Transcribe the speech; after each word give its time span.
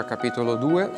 Luca 0.00 0.16
capitolo 0.16 0.54
2. 0.54 0.90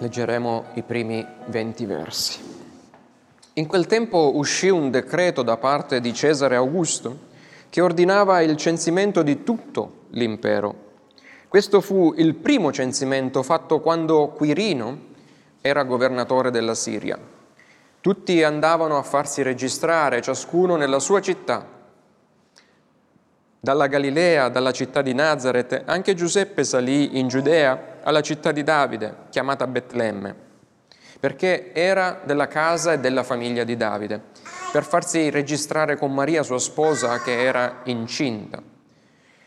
Leggeremo 0.00 0.64
i 0.74 0.82
primi 0.82 1.26
20 1.46 1.86
versi. 1.86 2.38
In 3.54 3.66
quel 3.66 3.86
tempo 3.86 4.32
uscì 4.34 4.68
un 4.68 4.90
decreto 4.90 5.42
da 5.42 5.56
parte 5.56 6.02
di 6.02 6.12
Cesare 6.12 6.54
Augusto 6.56 7.18
che 7.70 7.80
ordinava 7.80 8.42
il 8.42 8.56
censimento 8.56 9.22
di 9.22 9.42
tutto 9.42 10.04
l'impero. 10.10 10.74
Questo 11.48 11.80
fu 11.80 12.12
il 12.18 12.34
primo 12.34 12.72
censimento 12.72 13.42
fatto 13.42 13.80
quando 13.80 14.28
Quirino 14.28 14.98
era 15.62 15.84
governatore 15.84 16.50
della 16.50 16.74
Siria. 16.74 17.18
Tutti 18.02 18.42
andavano 18.42 18.98
a 18.98 19.02
farsi 19.02 19.40
registrare, 19.40 20.20
ciascuno 20.20 20.76
nella 20.76 20.98
sua 20.98 21.22
città 21.22 21.75
dalla 23.66 23.88
Galilea, 23.88 24.48
dalla 24.48 24.70
città 24.70 25.02
di 25.02 25.12
Nazareth, 25.12 25.82
anche 25.86 26.14
Giuseppe 26.14 26.62
salì 26.62 27.18
in 27.18 27.26
Giudea 27.26 27.96
alla 28.04 28.20
città 28.20 28.52
di 28.52 28.62
Davide, 28.62 29.24
chiamata 29.30 29.66
Betlemme, 29.66 30.32
perché 31.18 31.72
era 31.74 32.20
della 32.24 32.46
casa 32.46 32.92
e 32.92 33.00
della 33.00 33.24
famiglia 33.24 33.64
di 33.64 33.76
Davide, 33.76 34.22
per 34.70 34.84
farsi 34.84 35.30
registrare 35.30 35.96
con 35.96 36.14
Maria, 36.14 36.44
sua 36.44 36.60
sposa, 36.60 37.20
che 37.20 37.42
era 37.42 37.80
incinta. 37.86 38.62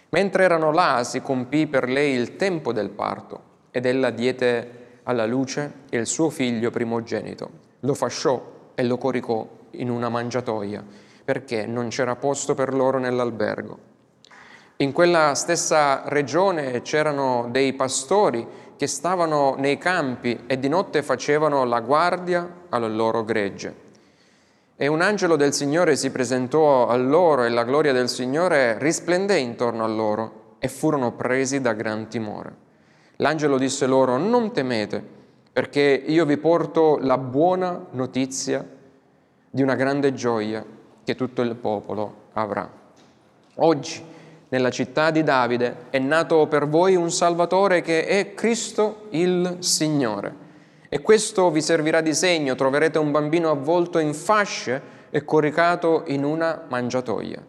Mentre 0.09 0.43
erano 0.43 0.73
là 0.73 1.05
si 1.05 1.21
compì 1.21 1.67
per 1.67 1.87
lei 1.87 2.13
il 2.13 2.35
tempo 2.35 2.73
del 2.73 2.89
parto 2.89 3.43
ed 3.71 3.85
ella 3.85 4.09
diede 4.09 4.97
alla 5.03 5.25
luce 5.25 5.71
il 5.91 6.05
suo 6.05 6.29
figlio 6.29 6.71
primogenito. 6.71 7.49
Lo 7.79 7.93
fasciò 7.93 8.71
e 8.75 8.83
lo 8.83 8.97
coricò 8.97 9.47
in 9.71 9.89
una 9.89 10.09
mangiatoia, 10.09 10.83
perché 11.23 11.65
non 11.65 11.87
c'era 11.87 12.17
posto 12.17 12.53
per 12.53 12.73
loro 12.73 12.99
nell'albergo. 12.99 13.88
In 14.81 14.93
quella 14.93 15.35
stessa 15.35 16.03
regione 16.05 16.81
c'erano 16.83 17.49
dei 17.51 17.73
pastori 17.73 18.47
che 18.77 18.87
stavano 18.87 19.55
nei 19.57 19.77
campi 19.77 20.45
e 20.47 20.57
di 20.57 20.69
notte 20.69 21.03
facevano 21.03 21.65
la 21.65 21.81
guardia 21.81 22.49
al 22.69 22.95
loro 22.95 23.25
gregge. 23.25 23.75
E 24.77 24.87
un 24.87 25.01
angelo 25.01 25.35
del 25.35 25.53
Signore 25.53 25.97
si 25.97 26.11
presentò 26.11 26.87
a 26.87 26.95
loro 26.95 27.43
e 27.43 27.49
la 27.49 27.65
gloria 27.65 27.91
del 27.91 28.07
Signore 28.07 28.77
risplendé 28.79 29.37
intorno 29.37 29.83
a 29.83 29.87
loro 29.87 30.55
e 30.59 30.69
furono 30.69 31.11
presi 31.11 31.59
da 31.59 31.73
gran 31.73 32.07
timore. 32.07 32.55
L'angelo 33.17 33.57
disse 33.57 33.85
loro, 33.85 34.15
non 34.15 34.53
temete, 34.53 35.03
perché 35.51 35.81
io 35.81 36.23
vi 36.23 36.37
porto 36.37 36.99
la 37.01 37.17
buona 37.17 37.87
notizia 37.91 38.65
di 39.49 39.61
una 39.61 39.75
grande 39.75 40.13
gioia 40.13 40.63
che 41.03 41.15
tutto 41.15 41.41
il 41.41 41.55
popolo 41.55 42.27
avrà. 42.31 42.77
Oggi, 43.55 44.17
nella 44.49 44.69
città 44.71 45.11
di 45.11 45.23
Davide 45.23 45.75
è 45.89 45.99
nato 45.99 46.47
per 46.47 46.67
voi 46.67 46.95
un 46.95 47.11
Salvatore 47.11 47.81
che 47.81 48.05
è 48.05 48.33
Cristo 48.33 49.07
il 49.11 49.57
Signore. 49.59 50.47
E 50.89 51.01
questo 51.01 51.51
vi 51.51 51.61
servirà 51.61 52.01
di 52.01 52.13
segno, 52.13 52.55
troverete 52.55 52.97
un 52.97 53.11
bambino 53.11 53.51
avvolto 53.51 53.99
in 53.99 54.13
fasce 54.13 54.97
e 55.11 55.23
coricato 55.23 56.03
in 56.07 56.23
una 56.23 56.63
mangiatoia. 56.67 57.45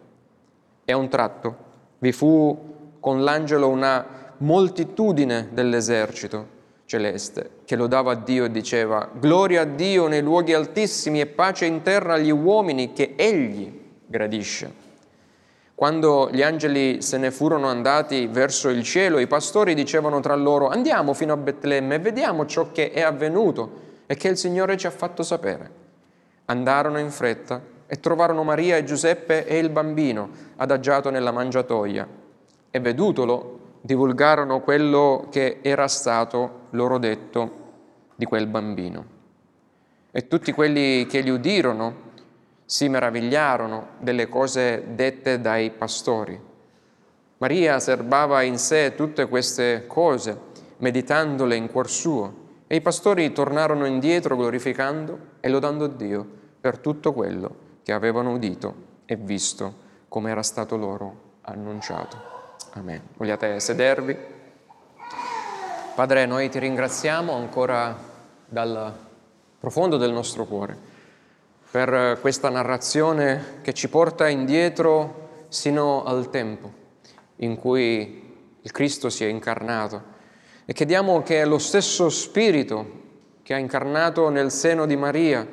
E 0.85 0.91
a 0.91 0.97
un 0.97 1.09
tratto 1.09 1.55
vi 1.99 2.11
fu 2.11 2.97
con 2.99 3.23
l'angelo 3.23 3.67
una 3.67 4.33
moltitudine 4.37 5.49
dell'esercito 5.51 6.59
celeste 6.85 7.61
che 7.65 7.75
lodava 7.75 8.15
Dio 8.15 8.45
e 8.45 8.51
diceva 8.51 9.09
Gloria 9.13 9.61
a 9.61 9.65
Dio 9.65 10.07
nei 10.07 10.21
luoghi 10.21 10.53
altissimi 10.53 11.19
e 11.19 11.25
pace 11.25 11.65
in 11.65 11.81
terra 11.81 12.15
agli 12.15 12.31
uomini 12.31 12.93
che 12.93 13.13
Egli 13.15 13.71
gradisce. 14.05 14.90
Quando 15.81 16.29
gli 16.31 16.43
angeli 16.43 17.01
se 17.01 17.17
ne 17.17 17.31
furono 17.31 17.67
andati 17.67 18.27
verso 18.27 18.69
il 18.69 18.83
cielo, 18.83 19.17
i 19.17 19.25
pastori 19.25 19.73
dicevano 19.73 20.19
tra 20.19 20.35
loro, 20.35 20.67
andiamo 20.67 21.15
fino 21.15 21.33
a 21.33 21.37
Betlemme 21.37 21.95
e 21.95 21.99
vediamo 21.99 22.45
ciò 22.45 22.71
che 22.71 22.91
è 22.91 23.01
avvenuto 23.01 24.03
e 24.05 24.13
che 24.13 24.27
il 24.27 24.37
Signore 24.37 24.77
ci 24.77 24.85
ha 24.85 24.91
fatto 24.91 25.23
sapere. 25.23 25.71
Andarono 26.45 26.99
in 26.99 27.09
fretta 27.09 27.59
e 27.87 27.99
trovarono 27.99 28.43
Maria 28.43 28.77
e 28.77 28.83
Giuseppe 28.83 29.47
e 29.47 29.57
il 29.57 29.71
bambino 29.71 30.29
adagiato 30.57 31.09
nella 31.09 31.31
mangiatoia 31.31 32.07
e 32.69 32.79
vedutolo 32.79 33.77
divulgarono 33.81 34.61
quello 34.61 35.29
che 35.31 35.61
era 35.63 35.87
stato 35.87 36.67
loro 36.69 36.99
detto 36.99 37.51
di 38.13 38.25
quel 38.25 38.45
bambino. 38.45 39.05
E 40.11 40.27
tutti 40.27 40.51
quelli 40.51 41.07
che 41.07 41.21
li 41.21 41.31
udirono 41.31 42.10
si 42.71 42.87
meravigliarono 42.87 43.87
delle 43.99 44.29
cose 44.29 44.95
dette 44.95 45.41
dai 45.41 45.71
pastori. 45.71 46.39
Maria 47.39 47.81
serbava 47.81 48.43
in 48.43 48.57
sé 48.57 48.95
tutte 48.95 49.27
queste 49.27 49.87
cose, 49.87 50.39
meditandole 50.77 51.57
in 51.57 51.69
cuor 51.69 51.89
suo, 51.89 52.33
e 52.67 52.77
i 52.77 52.81
pastori 52.81 53.33
tornarono 53.33 53.85
indietro 53.85 54.37
glorificando 54.37 55.19
e 55.41 55.49
lodando 55.49 55.87
Dio 55.87 56.25
per 56.61 56.77
tutto 56.77 57.11
quello 57.11 57.55
che 57.83 57.91
avevano 57.91 58.31
udito 58.31 58.73
e 59.03 59.17
visto 59.17 59.73
come 60.07 60.31
era 60.31 60.41
stato 60.41 60.77
loro 60.77 61.39
annunciato. 61.41 62.15
Amen. 62.75 63.01
Vogliate 63.17 63.59
sedervi? 63.59 64.17
Padre, 65.93 66.25
noi 66.25 66.47
ti 66.47 66.59
ringraziamo 66.59 67.33
ancora 67.33 67.97
dal 68.45 68.95
profondo 69.59 69.97
del 69.97 70.13
nostro 70.13 70.45
cuore 70.45 70.90
per 71.71 72.19
questa 72.19 72.49
narrazione 72.49 73.59
che 73.61 73.73
ci 73.73 73.87
porta 73.87 74.27
indietro 74.27 75.45
sino 75.47 76.03
al 76.03 76.29
tempo 76.29 76.79
in 77.37 77.55
cui 77.55 78.35
il 78.61 78.71
Cristo 78.71 79.09
si 79.09 79.23
è 79.23 79.27
incarnato 79.27 80.03
e 80.65 80.73
chiediamo 80.73 81.23
che 81.23 81.45
lo 81.45 81.57
stesso 81.57 82.09
Spirito 82.09 82.99
che 83.41 83.53
ha 83.53 83.57
incarnato 83.57 84.29
nel 84.29 84.51
seno 84.51 84.85
di 84.85 84.95
Maria, 84.95 85.45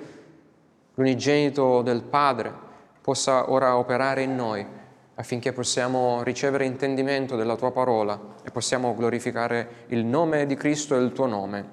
l'unigenito 0.94 1.82
del 1.82 2.02
Padre, 2.02 2.52
possa 3.00 3.50
ora 3.50 3.76
operare 3.76 4.22
in 4.22 4.36
noi 4.36 4.66
affinché 5.14 5.52
possiamo 5.52 6.22
ricevere 6.22 6.64
intendimento 6.64 7.34
della 7.34 7.56
tua 7.56 7.72
parola 7.72 8.36
e 8.44 8.50
possiamo 8.50 8.94
glorificare 8.94 9.86
il 9.88 10.04
nome 10.04 10.46
di 10.46 10.54
Cristo 10.54 10.94
e 10.94 11.02
il 11.02 11.12
tuo 11.12 11.26
nome, 11.26 11.68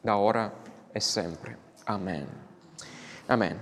da 0.00 0.18
ora 0.18 0.52
e 0.90 1.00
sempre. 1.00 1.56
Amen. 1.84 2.41
Amen. 3.32 3.58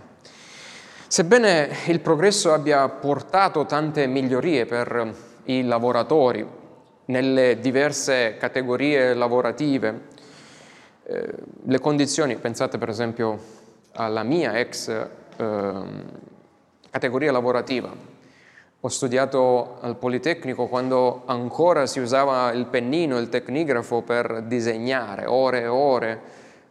Sebbene 1.06 1.68
il 1.86 2.00
progresso 2.00 2.52
abbia 2.52 2.88
portato 2.88 3.66
tante 3.66 4.08
migliorie 4.08 4.66
per 4.66 5.14
i 5.44 5.62
lavoratori 5.62 6.44
nelle 7.04 7.60
diverse 7.60 8.36
categorie 8.36 9.14
lavorative, 9.14 10.08
eh, 11.04 11.34
le 11.66 11.78
condizioni, 11.78 12.34
pensate 12.34 12.78
per 12.78 12.88
esempio 12.88 13.38
alla 13.92 14.24
mia 14.24 14.58
ex 14.58 14.88
eh, 14.88 15.72
categoria 16.90 17.30
lavorativa, 17.30 17.92
ho 18.80 18.88
studiato 18.88 19.78
al 19.82 19.94
Politecnico 19.94 20.66
quando 20.66 21.22
ancora 21.26 21.86
si 21.86 22.00
usava 22.00 22.50
il 22.50 22.66
pennino, 22.66 23.18
il 23.18 23.28
tecnigrafo 23.28 24.02
per 24.02 24.42
disegnare, 24.48 25.26
ore 25.26 25.60
e 25.60 25.66
ore 25.68 26.20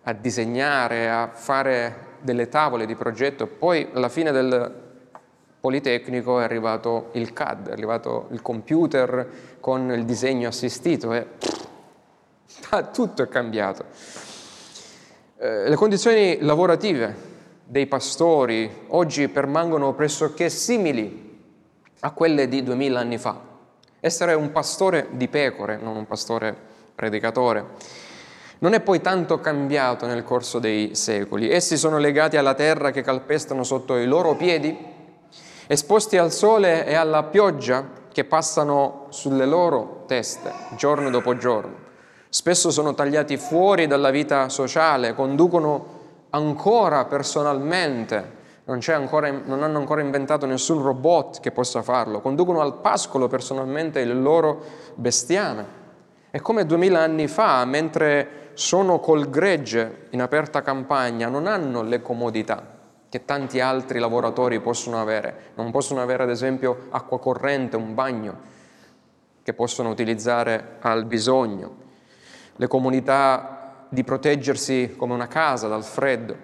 a 0.03 0.11
disegnare, 0.11 1.09
a 1.09 1.29
fare 1.31 2.07
delle 2.21 2.49
tavole 2.49 2.85
di 2.85 2.95
progetto, 2.95 3.47
poi 3.47 3.87
alla 3.93 4.09
fine 4.09 4.31
del 4.31 4.87
Politecnico 5.59 6.39
è 6.39 6.43
arrivato 6.43 7.09
il 7.13 7.33
CAD, 7.33 7.69
è 7.69 7.71
arrivato 7.73 8.27
il 8.31 8.41
computer 8.41 9.57
con 9.59 9.91
il 9.91 10.05
disegno 10.05 10.47
assistito 10.47 11.13
e 11.13 11.27
tutto 12.93 13.23
è 13.23 13.27
cambiato. 13.27 13.83
Eh, 15.37 15.67
le 15.67 15.75
condizioni 15.75 16.37
lavorative 16.39 17.27
dei 17.65 17.87
pastori 17.87 18.85
oggi 18.87 19.27
permangono 19.27 19.93
pressoché 19.93 20.49
simili 20.49 21.27
a 21.99 22.11
quelle 22.11 22.47
di 22.47 22.63
duemila 22.63 23.01
anni 23.01 23.17
fa. 23.17 23.37
Essere 23.99 24.33
un 24.33 24.51
pastore 24.51 25.07
di 25.11 25.27
pecore, 25.27 25.77
non 25.77 25.97
un 25.97 26.07
pastore 26.07 26.55
predicatore 26.95 27.65
non 28.59 28.73
è 28.73 28.81
poi 28.81 29.01
tanto 29.01 29.39
cambiato 29.39 30.05
nel 30.05 30.23
corso 30.23 30.59
dei 30.59 30.93
secoli. 30.93 31.49
Essi 31.49 31.77
sono 31.77 31.97
legati 31.97 32.37
alla 32.37 32.53
terra 32.53 32.91
che 32.91 33.01
calpestano 33.01 33.63
sotto 33.63 33.95
i 33.95 34.05
loro 34.05 34.35
piedi, 34.35 34.77
esposti 35.67 36.17
al 36.17 36.31
sole 36.31 36.85
e 36.85 36.93
alla 36.95 37.23
pioggia 37.23 37.97
che 38.11 38.25
passano 38.25 39.05
sulle 39.09 39.45
loro 39.45 40.03
teste 40.07 40.51
giorno 40.75 41.09
dopo 41.09 41.37
giorno. 41.37 41.87
Spesso 42.27 42.69
sono 42.69 42.93
tagliati 42.93 43.37
fuori 43.37 43.87
dalla 43.87 44.09
vita 44.09 44.49
sociale, 44.49 45.15
conducono 45.15 45.97
ancora 46.31 47.05
personalmente, 47.05 48.37
non, 48.65 48.79
ancora, 48.87 49.31
non 49.31 49.63
hanno 49.63 49.77
ancora 49.77 50.01
inventato 50.01 50.45
nessun 50.45 50.81
robot 50.81 51.39
che 51.39 51.51
possa 51.51 51.81
farlo, 51.81 52.19
conducono 52.19 52.59
al 52.59 52.75
pascolo 52.81 53.27
personalmente 53.27 53.99
il 54.01 54.21
loro 54.21 54.61
bestiame. 54.95 55.77
È 56.29 56.39
come 56.41 56.65
duemila 56.65 56.99
anni 56.99 57.27
fa, 57.27 57.65
mentre 57.65 58.48
sono 58.59 58.99
col 58.99 59.29
gregge 59.29 60.07
in 60.09 60.21
aperta 60.21 60.61
campagna, 60.61 61.29
non 61.29 61.47
hanno 61.47 61.81
le 61.81 62.01
comodità 62.01 62.75
che 63.07 63.23
tanti 63.23 63.61
altri 63.61 63.99
lavoratori 63.99 64.59
possono 64.59 64.99
avere. 64.99 65.53
Non 65.55 65.71
possono 65.71 66.01
avere 66.01 66.23
ad 66.23 66.29
esempio 66.29 66.87
acqua 66.89 67.19
corrente, 67.19 67.77
un 67.77 67.93
bagno, 67.93 68.37
che 69.43 69.53
possono 69.53 69.89
utilizzare 69.89 70.75
al 70.81 71.05
bisogno, 71.05 71.75
le 72.57 72.67
comunità 72.67 73.85
di 73.87 74.03
proteggersi 74.03 74.93
come 74.97 75.13
una 75.13 75.27
casa 75.27 75.69
dal 75.69 75.85
freddo. 75.85 76.35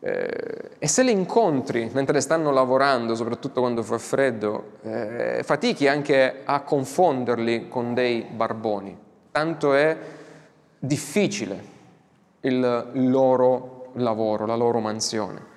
Eh, 0.00 0.70
e 0.78 0.86
se 0.86 1.02
li 1.02 1.12
incontri 1.12 1.90
mentre 1.94 2.20
stanno 2.20 2.50
lavorando, 2.50 3.14
soprattutto 3.14 3.60
quando 3.60 3.82
fa 3.82 3.96
freddo, 3.96 4.72
eh, 4.82 5.40
fatichi 5.44 5.88
anche 5.88 6.42
a 6.44 6.60
confonderli 6.60 7.68
con 7.68 7.94
dei 7.94 8.26
barboni, 8.30 8.94
tanto 9.30 9.72
è 9.72 10.18
difficile 10.80 11.78
il 12.40 12.90
loro 12.94 13.92
lavoro, 13.94 14.46
la 14.46 14.56
loro 14.56 14.80
mansione. 14.80 15.48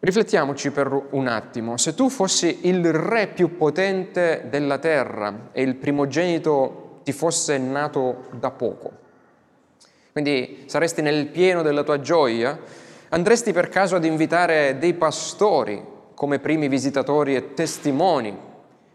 Riflettiamoci 0.00 0.70
per 0.70 1.06
un 1.10 1.28
attimo, 1.28 1.76
se 1.76 1.94
tu 1.94 2.08
fossi 2.08 2.66
il 2.66 2.92
re 2.92 3.28
più 3.28 3.56
potente 3.56 4.46
della 4.50 4.78
terra 4.78 5.48
e 5.52 5.62
il 5.62 5.76
primogenito 5.76 7.00
ti 7.04 7.12
fosse 7.12 7.56
nato 7.56 8.26
da 8.32 8.50
poco, 8.50 8.90
quindi 10.10 10.64
saresti 10.66 11.02
nel 11.02 11.28
pieno 11.28 11.62
della 11.62 11.84
tua 11.84 12.00
gioia, 12.00 12.58
andresti 13.10 13.52
per 13.52 13.68
caso 13.68 13.96
ad 13.96 14.04
invitare 14.04 14.76
dei 14.78 14.94
pastori 14.94 15.82
come 16.14 16.40
primi 16.40 16.68
visitatori 16.68 17.36
e 17.36 17.54
testimoni 17.54 18.36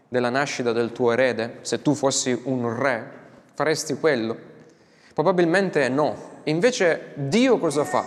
della 0.08 0.30
nascita 0.30 0.72
del 0.72 0.92
tuo 0.92 1.12
erede, 1.12 1.58
se 1.62 1.82
tu 1.82 1.94
fossi 1.94 2.38
un 2.44 2.78
re, 2.78 3.10
faresti 3.54 3.94
quello? 3.94 4.47
Probabilmente 5.18 5.88
no. 5.88 6.14
Invece 6.44 7.10
Dio 7.16 7.58
cosa 7.58 7.82
fa? 7.82 8.04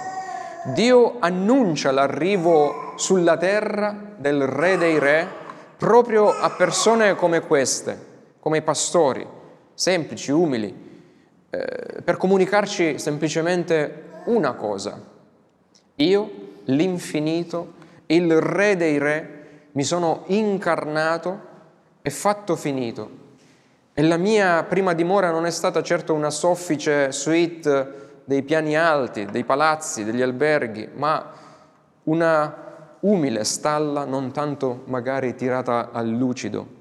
Dio 0.73 1.17
annuncia 1.19 1.91
l'arrivo 1.91 2.93
sulla 2.95 3.35
terra 3.35 4.13
del 4.15 4.47
Re 4.47 4.77
dei 4.77 4.97
Re 4.97 5.27
proprio 5.75 6.29
a 6.29 6.51
persone 6.51 7.15
come 7.15 7.41
queste, 7.41 7.99
come 8.39 8.59
i 8.59 8.61
pastori, 8.61 9.27
semplici, 9.73 10.31
umili, 10.31 10.73
eh, 11.49 12.01
per 12.01 12.15
comunicarci 12.15 12.97
semplicemente 12.97 14.03
una 14.27 14.53
cosa. 14.53 14.97
Io, 15.95 16.31
l'infinito, 16.63 17.73
il 18.05 18.39
Re 18.39 18.77
dei 18.77 18.97
Re, 18.97 19.69
mi 19.73 19.83
sono 19.83 20.23
incarnato 20.27 21.39
e 22.01 22.09
fatto 22.09 22.55
finito 22.55 23.20
e 23.93 24.01
la 24.03 24.17
mia 24.17 24.63
prima 24.63 24.93
dimora 24.93 25.31
non 25.31 25.45
è 25.45 25.51
stata 25.51 25.83
certo 25.83 26.13
una 26.13 26.29
soffice 26.29 27.11
suite 27.11 27.99
dei 28.23 28.43
piani 28.43 28.77
alti, 28.77 29.25
dei 29.25 29.43
palazzi, 29.43 30.05
degli 30.05 30.21
alberghi, 30.21 30.89
ma 30.93 31.31
una 32.03 32.69
umile 33.01 33.43
stalla, 33.43 34.05
non 34.05 34.31
tanto 34.31 34.83
magari 34.85 35.35
tirata 35.35 35.89
al 35.91 36.07
lucido. 36.07 36.79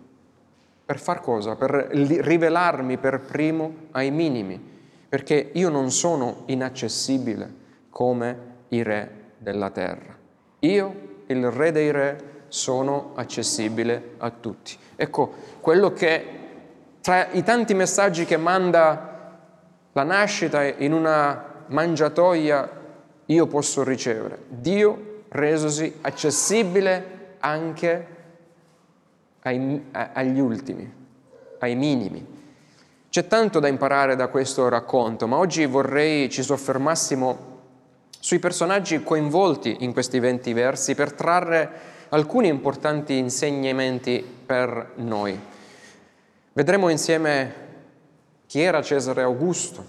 Per 0.84 0.98
far 0.98 1.20
cosa? 1.20 1.56
Per 1.56 1.70
rivelarmi 1.70 2.98
per 2.98 3.20
primo 3.20 3.74
ai 3.92 4.10
minimi, 4.10 4.60
perché 5.08 5.50
io 5.54 5.68
non 5.68 5.90
sono 5.90 6.42
inaccessibile 6.46 7.52
come 7.90 8.38
i 8.68 8.82
re 8.82 9.10
della 9.38 9.70
terra. 9.70 10.16
Io, 10.60 10.94
il 11.26 11.50
re 11.50 11.72
dei 11.72 11.90
re, 11.90 12.28
sono 12.48 13.12
accessibile 13.14 14.14
a 14.18 14.30
tutti. 14.30 14.76
Ecco, 14.96 15.32
quello 15.60 15.92
che 15.92 16.39
tra 17.00 17.28
i 17.32 17.42
tanti 17.42 17.74
messaggi 17.74 18.24
che 18.24 18.36
manda 18.36 19.38
la 19.92 20.02
nascita 20.02 20.62
in 20.62 20.92
una 20.92 21.44
mangiatoia, 21.66 22.78
io 23.26 23.46
posso 23.46 23.82
ricevere. 23.82 24.38
Dio 24.48 25.22
resosi 25.28 25.98
accessibile 26.00 27.36
anche 27.40 28.06
ai, 29.42 29.84
agli 29.92 30.40
ultimi, 30.40 30.92
ai 31.58 31.74
minimi. 31.74 32.38
C'è 33.08 33.26
tanto 33.26 33.58
da 33.58 33.68
imparare 33.68 34.14
da 34.14 34.28
questo 34.28 34.68
racconto, 34.68 35.26
ma 35.26 35.36
oggi 35.36 35.66
vorrei 35.66 36.28
ci 36.28 36.42
soffermassimo 36.42 37.48
sui 38.20 38.38
personaggi 38.38 39.02
coinvolti 39.02 39.78
in 39.80 39.92
questi 39.92 40.20
20 40.20 40.52
versi 40.52 40.94
per 40.94 41.12
trarre 41.12 41.70
alcuni 42.10 42.48
importanti 42.48 43.16
insegnamenti 43.16 44.24
per 44.46 44.92
noi. 44.96 45.49
Vedremo 46.52 46.88
insieme 46.88 47.54
chi 48.46 48.60
era 48.60 48.82
Cesare 48.82 49.22
Augusto, 49.22 49.84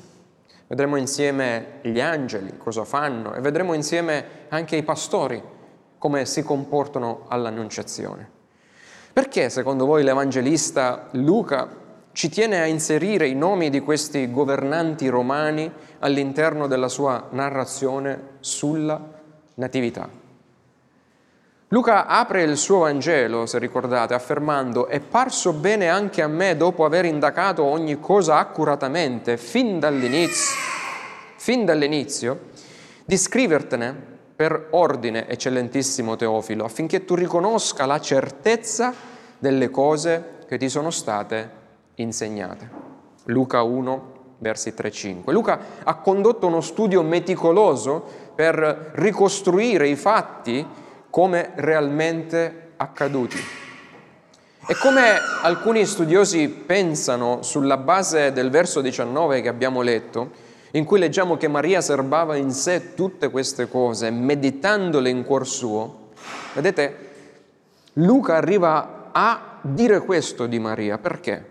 vedremo 0.68 0.96
insieme 0.96 1.80
gli 1.82 2.00
angeli, 2.00 2.56
cosa 2.58 2.86
fanno, 2.86 3.34
e 3.34 3.42
vedremo 3.42 3.74
insieme 3.74 4.26
anche 4.50 4.76
i 4.76 4.84
pastori, 4.84 5.42
come 5.98 6.26
si 6.28 6.44
comportano 6.44 7.26
all'annunciazione. 7.30 8.30
Perché 9.12 9.50
secondo 9.50 9.88
voi 9.88 10.04
l'Evangelista 10.04 11.08
Luca 11.14 11.68
ci 12.12 12.30
tiene 12.30 12.62
a 12.62 12.68
inserire 12.68 13.28
i 13.28 13.34
nomi 13.34 13.72
di 13.72 13.80
questi 13.80 14.32
governanti 14.32 15.08
romani 15.08 15.72
all'interno 15.98 16.68
della 16.68 16.90
sua 16.90 17.30
narrazione 17.32 18.38
sulla 18.40 19.02
Natività? 19.56 20.21
Luca 21.74 22.06
apre 22.06 22.44
il 22.44 22.58
suo 22.58 22.80
Vangelo, 22.80 23.46
se 23.46 23.58
ricordate, 23.58 24.14
affermando 24.14 24.88
è 24.88 25.00
parso 25.00 25.54
bene 25.54 25.88
anche 25.88 26.22
a 26.22 26.28
me 26.28 26.58
dopo 26.58 26.84
aver 26.84 27.06
indagato 27.06 27.64
ogni 27.64 27.98
cosa 27.98 28.40
accuratamente 28.40 29.38
fin 29.38 29.80
dall'inizio, 29.80 30.54
fin 31.38 31.64
dall'inizio 31.64 32.50
di 33.06 33.16
scrivertene 33.16 33.96
per 34.36 34.68
ordine, 34.72 35.30
eccellentissimo 35.30 36.18
Teofilo, 36.18 36.66
affinché 36.66 37.06
tu 37.06 37.16
riconosca 37.16 37.86
la 37.86 38.02
certezza 38.02 38.94
delle 39.40 39.70
cose 39.70 40.40
che 40.46 40.58
ti 40.58 40.68
sono 40.68 40.90
state 40.90 41.52
insegnate. 41.96 42.70
Luca 43.28 43.62
1, 43.62 44.12
versi 44.40 44.74
3-5. 44.76 45.32
Luca 45.32 45.60
ha 45.84 45.96
condotto 45.96 46.48
uno 46.48 46.60
studio 46.60 47.02
meticoloso 47.02 48.04
per 48.36 48.92
ricostruire 48.96 49.88
i 49.88 49.96
fatti 49.96 50.81
come 51.12 51.52
realmente 51.56 52.72
accaduti. 52.78 53.38
E 54.68 54.76
come 54.78 55.18
alcuni 55.44 55.86
studiosi 55.86 56.48
pensano 56.48 57.44
sulla 57.44 57.78
base 57.78 58.32
del 58.32 58.50
verso 58.50 58.82
19 58.82 59.42
che 59.42 59.50
abbiamo 59.50 59.82
letto, 59.82 60.32
in 60.72 60.86
cui 60.86 60.98
leggiamo 60.98 61.36
che 61.36 61.48
Maria 61.48 61.82
serbava 61.82 62.36
in 62.38 62.52
sé 62.52 62.96
tutte 62.96 63.30
queste 63.30 63.68
cose, 63.68 64.10
meditandole 64.10 65.10
in 65.10 65.24
cuor 65.26 65.46
suo, 65.46 66.10
vedete, 66.54 67.10
Luca 67.94 68.36
arriva 68.36 69.10
a 69.12 69.58
dire 69.62 70.00
questo 70.00 70.46
di 70.46 70.60
Maria. 70.60 70.98
Perché? 70.98 71.44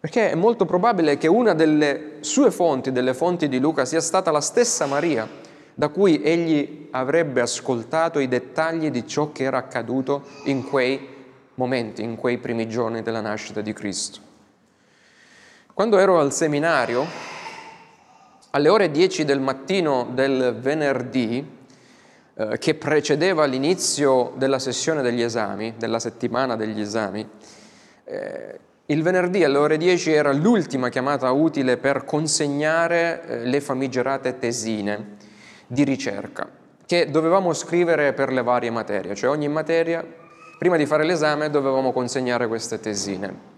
Perché 0.00 0.30
è 0.30 0.34
molto 0.34 0.64
probabile 0.64 1.18
che 1.18 1.28
una 1.28 1.54
delle 1.54 2.16
sue 2.20 2.50
fonti, 2.50 2.92
delle 2.92 3.14
fonti 3.14 3.48
di 3.48 3.58
Luca, 3.58 3.84
sia 3.84 4.00
stata 4.00 4.30
la 4.30 4.40
stessa 4.40 4.86
Maria, 4.86 5.28
da 5.74 5.88
cui 5.88 6.22
egli 6.22 6.88
avrebbe 6.92 7.40
ascoltato 7.40 8.20
i 8.20 8.28
dettagli 8.28 8.90
di 8.90 9.06
ciò 9.06 9.32
che 9.32 9.44
era 9.44 9.58
accaduto 9.58 10.24
in 10.44 10.64
quei 10.64 11.08
momenti, 11.54 12.02
in 12.02 12.16
quei 12.16 12.38
primi 12.38 12.68
giorni 12.68 13.02
della 13.02 13.20
nascita 13.20 13.60
di 13.60 13.72
Cristo. 13.72 14.20
Quando 15.72 15.98
ero 15.98 16.20
al 16.20 16.32
seminario, 16.32 17.04
alle 18.50 18.68
ore 18.68 18.90
10 18.92 19.24
del 19.24 19.40
mattino 19.40 20.08
del 20.12 20.56
venerdì, 20.60 21.44
eh, 22.36 22.58
che 22.58 22.74
precedeva 22.74 23.44
l'inizio 23.44 24.32
della 24.36 24.60
sessione 24.60 25.02
degli 25.02 25.22
esami, 25.22 25.74
della 25.76 25.98
settimana 25.98 26.54
degli 26.54 26.80
esami, 26.80 27.28
eh, 28.04 28.60
il 28.86 29.02
venerdì 29.02 29.42
alle 29.42 29.58
ore 29.58 29.76
10 29.76 30.12
era 30.12 30.32
l'ultima 30.32 30.90
chiamata 30.90 31.30
utile 31.32 31.78
per 31.78 32.04
consegnare 32.04 33.26
eh, 33.26 33.44
le 33.44 33.60
famigerate 33.60 34.38
tesine 34.38 35.23
di 35.66 35.84
ricerca 35.84 36.62
che 36.86 37.10
dovevamo 37.10 37.52
scrivere 37.52 38.12
per 38.12 38.32
le 38.32 38.42
varie 38.42 38.70
materie, 38.70 39.14
cioè 39.14 39.30
ogni 39.30 39.48
materia, 39.48 40.04
prima 40.58 40.76
di 40.76 40.86
fare 40.86 41.04
l'esame, 41.04 41.50
dovevamo 41.50 41.92
consegnare 41.92 42.46
queste 42.46 42.78
tesine. 42.78 43.52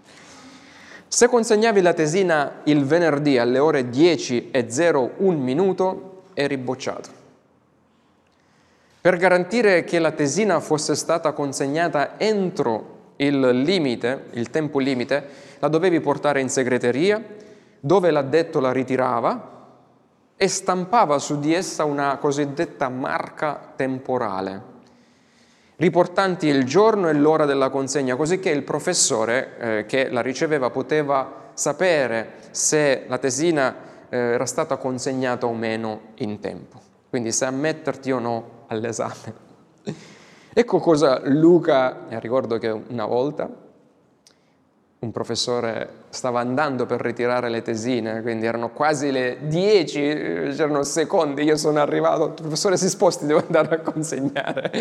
Se 1.09 1.27
consegnavi 1.27 1.81
la 1.81 1.93
tesina 1.93 2.61
il 2.65 2.85
venerdì 2.85 3.37
alle 3.37 3.59
ore 3.59 3.89
10 3.89 4.51
e 4.51 4.65
01 4.69 5.37
minuto, 5.37 6.23
eri 6.33 6.57
bocciato. 6.57 7.25
Per 9.01 9.17
garantire 9.17 9.83
che 9.83 9.99
la 9.99 10.11
tesina 10.11 10.59
fosse 10.59 10.95
stata 10.95 11.31
consegnata 11.31 12.19
entro 12.19 12.95
il 13.17 13.61
limite, 13.61 14.25
il 14.31 14.49
tempo 14.49 14.79
limite, 14.79 15.25
la 15.59 15.67
dovevi 15.69 15.99
portare 16.01 16.41
in 16.41 16.49
segreteria, 16.49 17.23
dove 17.79 18.11
l'addetto 18.11 18.59
la 18.59 18.71
ritirava 18.71 19.56
e 20.37 20.47
stampava 20.47 21.17
su 21.17 21.39
di 21.39 21.51
essa 21.51 21.83
una 21.83 22.17
cosiddetta 22.17 22.89
marca 22.89 23.73
temporale, 23.75 24.61
riportanti 25.77 26.45
il 26.45 26.63
giorno 26.63 27.09
e 27.09 27.13
l'ora 27.13 27.45
della 27.45 27.69
consegna, 27.69 28.15
così 28.15 28.39
che 28.39 28.51
il 28.51 28.61
professore 28.61 29.57
eh, 29.57 29.85
che 29.87 30.09
la 30.09 30.21
riceveva 30.21 30.69
poteva 30.69 31.49
sapere 31.53 32.33
se 32.51 33.05
la 33.07 33.17
tesina 33.17 33.75
eh, 34.09 34.17
era 34.17 34.45
stata 34.45 34.77
consegnata 34.77 35.47
o 35.47 35.53
meno 35.53 36.01
in 36.17 36.39
tempo, 36.39 36.79
quindi 37.09 37.31
se 37.31 37.45
ammetterti 37.45 38.11
o 38.11 38.19
no 38.19 38.49
all'esame. 38.67 39.45
ecco 40.53 40.79
cosa 40.79 41.19
Luca, 41.23 42.05
ricordo 42.09 42.59
che 42.59 42.69
una 42.69 43.05
volta, 43.05 43.49
un 44.99 45.11
professore 45.11 46.05
stava 46.09 46.39
andando 46.39 46.87
per 46.87 47.01
ritirare 47.01 47.49
le 47.49 47.61
tesine, 47.61 48.21
quindi 48.21 48.47
erano 48.47 48.69
quasi 48.69 49.11
le 49.11 49.37
10, 49.41 49.99
c'erano 50.55 50.83
secondi, 50.83 51.43
io 51.43 51.55
sono 51.55 51.79
arrivato, 51.79 52.31
professore 52.31 52.77
si 52.77 52.89
sposti, 52.89 53.25
devo 53.27 53.43
andare 53.45 53.75
a 53.75 53.79
consegnare. 53.79 54.71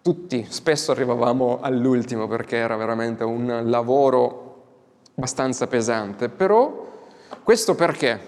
Tutti 0.00 0.46
spesso 0.48 0.92
arrivavamo 0.92 1.58
all'ultimo 1.60 2.26
perché 2.26 2.56
era 2.56 2.76
veramente 2.76 3.24
un 3.24 3.62
lavoro 3.64 4.44
abbastanza 5.14 5.66
pesante, 5.66 6.28
però 6.28 6.84
questo 7.42 7.74
perché? 7.74 8.18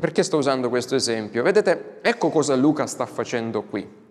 perché 0.00 0.22
sto 0.22 0.38
usando 0.38 0.68
questo 0.70 0.96
esempio? 0.96 1.42
Vedete, 1.42 1.98
ecco 2.02 2.30
cosa 2.30 2.56
Luca 2.56 2.86
sta 2.86 3.06
facendo 3.06 3.62
qui. 3.62 4.03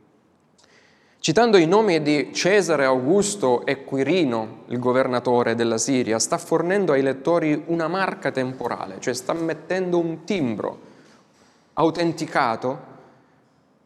Citando 1.24 1.56
i 1.56 1.65
nomi 1.65 2.01
di 2.01 2.34
Cesare 2.34 2.84
Augusto 2.84 3.65
e 3.65 3.86
Quirino, 3.86 4.63
il 4.68 4.77
governatore 4.77 5.56
della 5.56 5.77
Siria, 5.77 6.20
sta 6.20 6.38
fornendo 6.38 6.92
ai 6.92 7.01
lettori 7.01 7.63
una 7.68 7.88
marca 7.88 8.30
temporale, 8.30 8.98
cioè 9.00 9.13
sta 9.13 9.32
mettendo 9.32 10.00
un 10.00 10.25
timbro 10.25 10.80
autenticato 11.75 12.77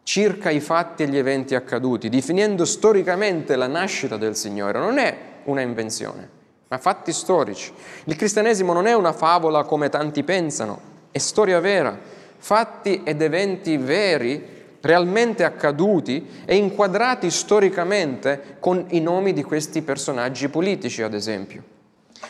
circa 0.01 0.49
i 0.49 0.59
fatti 0.59 1.03
e 1.03 1.09
gli 1.09 1.17
eventi 1.19 1.53
accaduti, 1.53 2.09
definendo 2.09 2.65
storicamente 2.65 3.55
la 3.55 3.67
nascita 3.67 4.17
del 4.17 4.35
Signore. 4.35 4.79
Non 4.79 4.97
è 4.97 5.15
una 5.43 5.61
invenzione, 5.61 6.27
ma 6.69 6.79
fatti 6.79 7.13
storici. 7.13 7.71
Il 8.05 8.15
cristianesimo 8.15 8.73
non 8.73 8.87
è 8.87 8.93
una 8.93 9.13
favola 9.13 9.63
come 9.63 9.89
tanti 9.89 10.23
pensano, 10.23 10.79
è 11.11 11.19
storia 11.19 11.59
vera, 11.59 11.95
fatti 12.39 13.03
ed 13.03 13.21
eventi 13.21 13.77
veri 13.77 14.56
realmente 14.81 15.43
accaduti 15.43 16.27
e 16.45 16.55
inquadrati 16.55 17.29
storicamente 17.29 18.57
con 18.59 18.85
i 18.89 18.99
nomi 18.99 19.33
di 19.33 19.43
questi 19.43 19.81
personaggi 19.81 20.49
politici, 20.49 21.01
ad 21.01 21.13
esempio. 21.13 21.63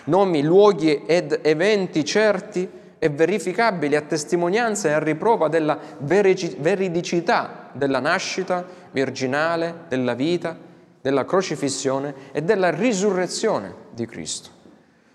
Nomi, 0.05 0.43
luoghi 0.43 1.03
ed 1.05 1.39
eventi 1.43 2.03
certi 2.05 2.69
e 2.99 3.09
verificabili 3.09 3.95
a 3.95 4.01
testimonianza 4.01 4.89
e 4.89 4.93
a 4.93 4.99
riprova 4.99 5.47
della 5.47 5.77
veridicità 5.99 7.69
della 7.73 7.99
nascita 7.99 8.65
virginale, 8.91 9.85
della 9.87 10.13
vita, 10.13 10.57
della 11.01 11.25
crocifissione 11.25 12.13
e 12.31 12.41
della 12.41 12.71
risurrezione 12.71 13.73
di 13.91 14.05
Cristo. 14.07 14.49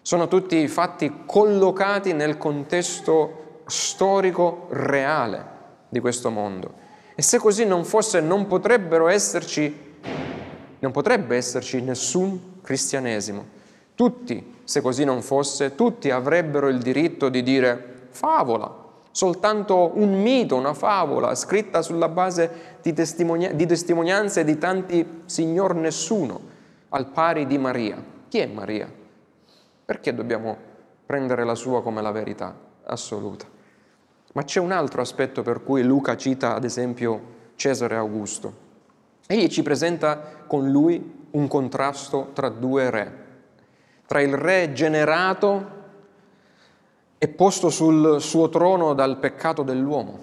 Sono 0.01 0.29
tutti 0.29 0.67
fatti 0.69 1.23
collocati 1.27 2.13
nel 2.13 2.39
contesto 2.39 3.61
storico 3.67 4.69
reale 4.71 5.51
di 5.89 6.01
questo 6.01 6.31
mondo 6.31 6.82
e 7.15 7.23
se 7.23 7.39
così 7.39 7.65
non 7.65 7.85
fosse, 7.85 8.21
non 8.21 8.47
potrebbero 8.47 9.09
esserci, 9.09 9.75
non 10.79 10.91
potrebbe 10.91 11.37
esserci 11.37 11.81
nessun 11.81 12.61
cristianesimo. 12.63 13.61
Tutti, 13.95 14.61
se 14.65 14.81
così 14.81 15.05
non 15.05 15.23
fosse, 15.23 15.75
tutti 15.75 16.11
avrebbero 16.11 16.69
il 16.69 16.79
diritto 16.79 17.29
di 17.29 17.43
dire 17.43 18.07
favola, 18.11 18.75
soltanto 19.11 19.93
un 19.95 20.21
mito, 20.21 20.57
una 20.57 20.73
favola 20.73 21.35
scritta 21.35 21.83
sulla 21.83 22.09
base 22.09 22.79
di, 22.81 22.93
testimonia- 22.95 23.53
di 23.53 23.67
testimonianze 23.67 24.45
di 24.45 24.57
tanti 24.57 25.23
signor 25.27 25.75
nessuno, 25.75 26.41
al 26.89 27.07
pari 27.07 27.47
di 27.47 27.59
Maria. 27.59 28.03
Chi 28.29 28.39
è 28.39 28.47
Maria? 28.47 28.91
Perché 29.85 30.15
dobbiamo 30.15 30.57
prendere 31.05 31.45
la 31.45 31.55
sua 31.55 31.83
come 31.83 32.01
la 32.01 32.11
verità 32.11 32.57
assoluta? 32.85 33.47
Ma 34.33 34.45
c'è 34.45 34.61
un 34.61 34.73
altro 34.73 35.03
aspetto 35.03 35.43
per 35.43 35.63
cui 35.63 35.83
Luca 35.83 36.17
cita 36.17 36.55
ad 36.55 36.65
esempio 36.65 37.21
Cesare 37.57 37.97
Augusto. 37.97 38.71
Egli 39.27 39.49
ci 39.49 39.63
presenta 39.63 40.21
con 40.47 40.71
lui 40.71 41.27
un 41.33 41.49
contrasto 41.49 42.31
tra 42.33 42.49
due 42.49 42.91
re, 42.91 43.13
tra 44.07 44.21
il 44.21 44.35
re 44.35 44.73
generato 44.73 45.81
e 47.19 47.29
posto 47.29 47.71
sul 47.71 48.21
suo 48.21 48.49
trono 48.49 48.95
dal 48.95 49.19
peccato 49.19 49.63
dell'uomo, 49.63 50.19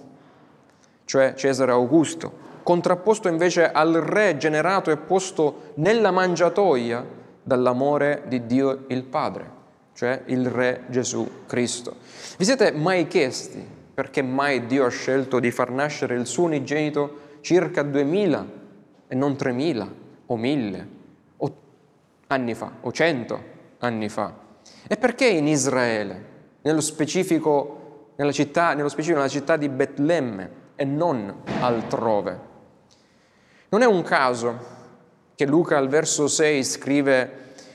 cioè 1.05 1.33
Cesare 1.35 1.71
Augusto, 1.71 2.47
contrapposto 2.63 3.27
invece 3.27 3.71
al 3.71 3.93
re 3.93 4.37
generato 4.37 4.91
e 4.91 4.97
posto 4.97 5.71
nella 5.75 6.11
mangiatoia 6.11 7.05
dall'amore 7.41 8.23
di 8.27 8.45
Dio 8.45 8.85
il 8.87 9.03
Padre, 9.03 9.49
cioè 9.93 10.23
il 10.25 10.47
re 10.49 10.83
Gesù 10.87 11.45
Cristo. 11.45 11.95
Vi 12.37 12.45
siete 12.45 12.71
mai 12.71 13.07
chiesti 13.07 13.77
perché 13.99 14.21
mai 14.21 14.65
Dio 14.65 14.85
ha 14.85 14.89
scelto 14.89 15.41
di 15.41 15.51
far 15.51 15.71
nascere 15.71 16.15
il 16.15 16.25
suo 16.25 16.45
unigenito 16.45 17.37
circa 17.41 17.83
2000 17.83 18.47
e 19.09 19.13
non 19.13 19.35
3000 19.35 19.93
o 20.27 20.37
1000 20.37 20.87
o 21.35 21.55
anni 22.27 22.53
fa 22.53 22.71
o 22.79 22.93
100 22.93 23.43
anni 23.79 24.07
fa? 24.07 24.33
E 24.87 24.95
perché 24.95 25.27
in 25.27 25.49
Israele, 25.49 26.23
nello 26.61 26.79
specifico 26.79 28.11
nella 28.15 28.31
città, 28.31 28.73
nello 28.73 28.87
specifico 28.87 29.17
nella 29.17 29.29
città 29.29 29.57
di 29.57 29.67
Betlemme 29.67 30.51
e 30.77 30.85
non 30.85 31.41
altrove? 31.59 32.39
Non 33.67 33.81
è 33.81 33.85
un 33.85 34.01
caso 34.03 34.59
che 35.35 35.45
Luca 35.45 35.77
al 35.77 35.89
verso 35.89 36.29
6 36.29 36.63
scrive 36.63 37.31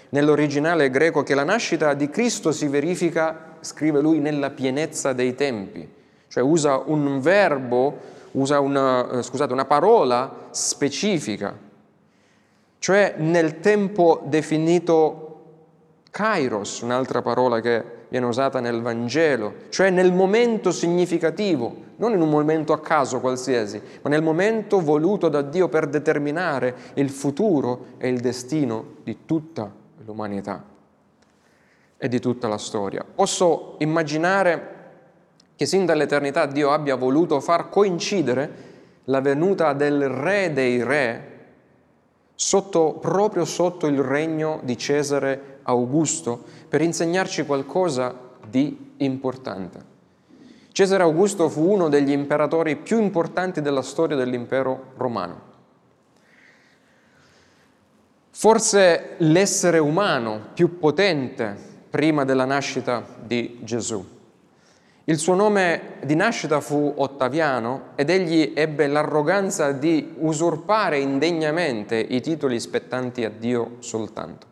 nell'originale 0.09 0.89
greco 0.89 1.23
che 1.23 1.35
la 1.35 1.45
nascita 1.45 1.93
di 1.93 2.09
Cristo 2.09 2.51
si 2.51 2.67
verifica, 2.67 3.57
scrive 3.61 4.01
lui, 4.01 4.21
nella 4.21 4.49
pienezza 4.49 5.13
dei 5.13 5.35
tempi 5.35 6.03
cioè 6.35 6.43
usa 6.43 6.83
un 6.85 7.21
verbo, 7.21 7.97
usa 8.33 8.59
una, 8.59 9.09
eh, 9.09 9.23
scusate, 9.23 9.53
una 9.53 9.67
parola 9.67 10.49
specifica, 10.51 11.57
cioè 12.81 13.15
nel 13.19 13.61
tempo 13.61 14.21
definito 14.25 15.43
kairos, 16.11 16.81
un'altra 16.81 17.23
parola 17.23 17.61
che 17.61 17.85
viene 18.09 18.27
usata 18.27 18.59
nel 18.59 18.83
Vangelo, 18.83 19.55
cioè 19.69 19.91
nel 19.91 20.13
momento 20.13 20.73
significativo, 20.73 21.73
non 21.99 22.15
in 22.15 22.21
un 22.21 22.31
momento 22.31 22.73
a 22.73 22.81
caso 22.81 23.21
qualsiasi, 23.21 23.81
ma 24.03 24.11
nel 24.11 24.23
momento 24.23 24.81
voluto 24.81 25.29
da 25.29 25.41
Dio 25.41 25.69
per 25.69 25.87
determinare 25.87 26.75
il 26.95 27.11
futuro 27.11 27.91
e 27.99 28.09
il 28.09 28.19
destino 28.19 28.95
di 29.05 29.19
tutta 29.25 29.71
l'umanità 30.05 30.65
e 31.97 32.09
di 32.09 32.19
tutta 32.19 32.49
la 32.49 32.59
storia. 32.59 33.05
Posso 33.05 33.77
immaginare 33.79 34.74
che 35.57 35.67
sin 35.67 35.87
dall'eternità 35.87 36.47
Dio 36.47 36.73
abbia 36.73 36.97
voluto 36.97 37.41
far 37.41 37.69
coincidere 37.69 38.73
la 39.05 39.21
venuta 39.21 39.73
del 39.73 40.09
Re 40.09 40.53
dei 40.53 40.83
Re 40.83 41.33
sotto, 42.35 42.95
proprio 42.95 43.45
sotto 43.45 43.87
il 43.87 44.01
regno 44.01 44.61
di 44.63 44.77
Cesare 44.77 45.59
Augusto 45.63 46.43
per 46.69 46.81
insegnarci 46.81 47.45
qualcosa 47.45 48.15
di 48.47 48.93
importante. 48.99 49.93
Cesare 50.73 51.05
Augusto 51.05 51.49
fu 51.49 51.71
uno 51.71 51.89
degli 51.89 52.11
imperatori 52.11 52.77
più 52.77 53.01
importanti 53.01 53.61
della 53.61 53.83
storia 53.83 54.17
dell'impero 54.17 54.93
romano. 54.97 55.53
Forse 58.31 59.15
l'essere 59.19 59.79
umano 59.79 60.49
più 60.53 60.79
potente 60.81 61.57
prima 61.89 62.25
della 62.25 62.45
nascita 62.45 63.07
di 63.23 63.61
Gesù. 63.63 64.14
Il 65.07 65.19
suo 65.19 65.35
nome 65.35 65.99
di 66.03 66.15
nascita 66.15 66.63
fu 66.63 66.95
Ottaviano 66.97 67.89
ed 67.95 68.09
egli 68.09 68.55
ebbe 68.55 68.87
l'arroganza 68.87 69.73
di 69.73 70.15
usurpare 70.21 70.99
indegnamente 70.99 71.97
i 71.97 72.23
titoli 72.23 72.59
spettanti 72.59 73.23
a 73.23 73.29
Dio 73.29 73.77
soltanto. 73.81 74.47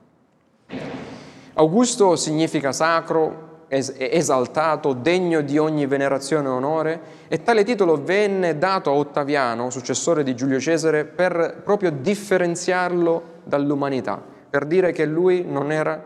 Augusto 1.54 2.16
significa 2.16 2.71
sacro, 2.71 3.64
esaltato, 3.68 4.92
degno 4.92 5.40
di 5.40 5.56
ogni 5.56 5.87
venerazione 5.87 6.49
e 6.49 6.50
onore 6.50 7.00
e 7.28 7.42
tale 7.42 7.64
titolo 7.64 8.02
venne 8.02 8.59
dato 8.59 8.90
a 8.90 8.94
Ottaviano, 8.94 9.71
successore 9.71 10.23
di 10.23 10.37
Giulio 10.37 10.61
Cesare, 10.61 11.06
per 11.06 11.62
proprio 11.64 11.90
differenziarlo 11.90 13.40
dall'umanità, 13.44 14.23
per 14.50 14.66
dire 14.66 14.92
che 14.92 15.06
lui 15.06 15.47
non 15.49 15.73
era 15.73 16.02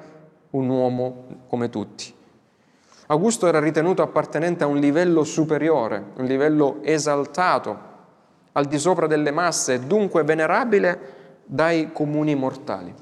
un 0.50 0.68
uomo 0.68 1.26
come 1.48 1.68
tutti. 1.68 2.14
Augusto 3.08 3.46
era 3.46 3.60
ritenuto 3.60 4.02
appartenente 4.02 4.64
a 4.64 4.66
un 4.66 4.78
livello 4.78 5.22
superiore, 5.22 6.02
un 6.16 6.24
livello 6.24 6.78
esaltato, 6.82 7.94
al 8.52 8.64
di 8.66 8.78
sopra 8.78 9.06
delle 9.06 9.30
masse 9.30 9.86
dunque 9.86 10.24
venerabile 10.24 11.14
dai 11.44 11.92
comuni 11.92 12.34
mortali. 12.34 12.92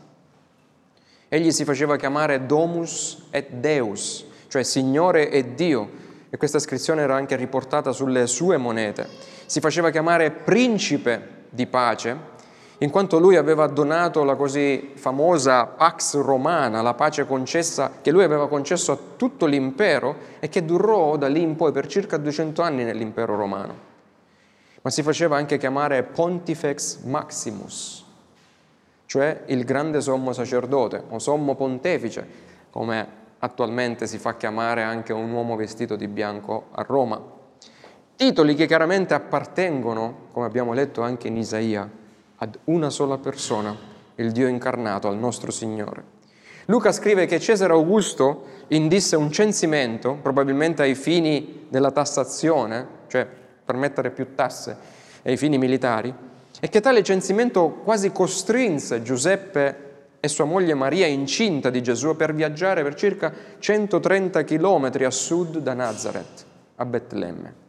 Egli 1.28 1.50
si 1.52 1.64
faceva 1.64 1.96
chiamare 1.96 2.44
Domus 2.44 3.28
et 3.30 3.50
Deus, 3.50 4.26
cioè 4.48 4.62
Signore 4.62 5.30
e 5.30 5.54
Dio, 5.54 6.02
e 6.28 6.36
questa 6.36 6.58
iscrizione 6.58 7.02
era 7.02 7.14
anche 7.14 7.36
riportata 7.36 7.92
sulle 7.92 8.26
sue 8.26 8.56
monete. 8.56 9.08
Si 9.46 9.60
faceva 9.60 9.90
chiamare 9.90 10.30
Principe 10.30 11.46
di 11.48 11.66
pace 11.66 12.32
in 12.78 12.90
quanto 12.90 13.20
lui 13.20 13.36
aveva 13.36 13.66
donato 13.68 14.24
la 14.24 14.34
così 14.34 14.92
famosa 14.94 15.66
Pax 15.66 16.20
Romana, 16.20 16.82
la 16.82 16.94
pace 16.94 17.24
concessa, 17.24 17.92
che 18.02 18.10
lui 18.10 18.24
aveva 18.24 18.48
concesso 18.48 18.90
a 18.92 18.98
tutto 19.16 19.46
l'impero 19.46 20.16
e 20.40 20.48
che 20.48 20.64
durò 20.64 21.16
da 21.16 21.28
lì 21.28 21.40
in 21.40 21.54
poi 21.54 21.70
per 21.70 21.86
circa 21.86 22.16
200 22.16 22.62
anni 22.62 22.82
nell'impero 22.82 23.36
romano. 23.36 23.92
Ma 24.82 24.90
si 24.90 25.02
faceva 25.02 25.36
anche 25.36 25.56
chiamare 25.56 26.02
Pontifex 26.02 27.02
Maximus, 27.04 28.04
cioè 29.06 29.42
il 29.46 29.64
grande 29.64 30.00
sommo 30.00 30.32
sacerdote 30.32 31.02
o 31.08 31.18
sommo 31.20 31.54
pontefice, 31.54 32.26
come 32.70 33.22
attualmente 33.38 34.06
si 34.06 34.18
fa 34.18 34.34
chiamare 34.36 34.82
anche 34.82 35.12
un 35.12 35.30
uomo 35.30 35.54
vestito 35.54 35.94
di 35.94 36.08
bianco 36.08 36.66
a 36.72 36.82
Roma. 36.82 37.20
Titoli 38.16 38.54
che 38.54 38.66
chiaramente 38.66 39.14
appartengono, 39.14 40.28
come 40.32 40.46
abbiamo 40.46 40.72
letto 40.72 41.02
anche 41.02 41.28
in 41.28 41.36
Isaia, 41.36 41.88
ad 42.36 42.58
una 42.64 42.90
sola 42.90 43.18
persona, 43.18 43.76
il 44.16 44.32
Dio 44.32 44.46
incarnato, 44.46 45.08
al 45.08 45.16
nostro 45.16 45.50
Signore. 45.50 46.12
Luca 46.66 46.92
scrive 46.92 47.26
che 47.26 47.40
Cesare 47.40 47.72
Augusto 47.72 48.46
indisse 48.68 49.16
un 49.16 49.30
censimento, 49.30 50.18
probabilmente 50.20 50.82
ai 50.82 50.94
fini 50.94 51.66
della 51.68 51.90
tassazione, 51.90 52.86
cioè 53.08 53.26
per 53.64 53.76
mettere 53.76 54.10
più 54.10 54.34
tasse 54.34 54.76
ai 55.22 55.36
fini 55.36 55.58
militari, 55.58 56.14
e 56.60 56.68
che 56.68 56.80
tale 56.80 57.02
censimento 57.02 57.80
quasi 57.84 58.12
costrinse 58.12 59.02
Giuseppe 59.02 59.82
e 60.20 60.28
sua 60.28 60.46
moglie 60.46 60.72
Maria 60.72 61.06
incinta 61.06 61.68
di 61.68 61.82
Gesù 61.82 62.16
per 62.16 62.34
viaggiare 62.34 62.82
per 62.82 62.94
circa 62.94 63.32
130 63.58 64.42
chilometri 64.44 65.04
a 65.04 65.10
sud 65.10 65.58
da 65.58 65.74
Nazareth, 65.74 66.44
a 66.76 66.84
Betlemme. 66.86 67.63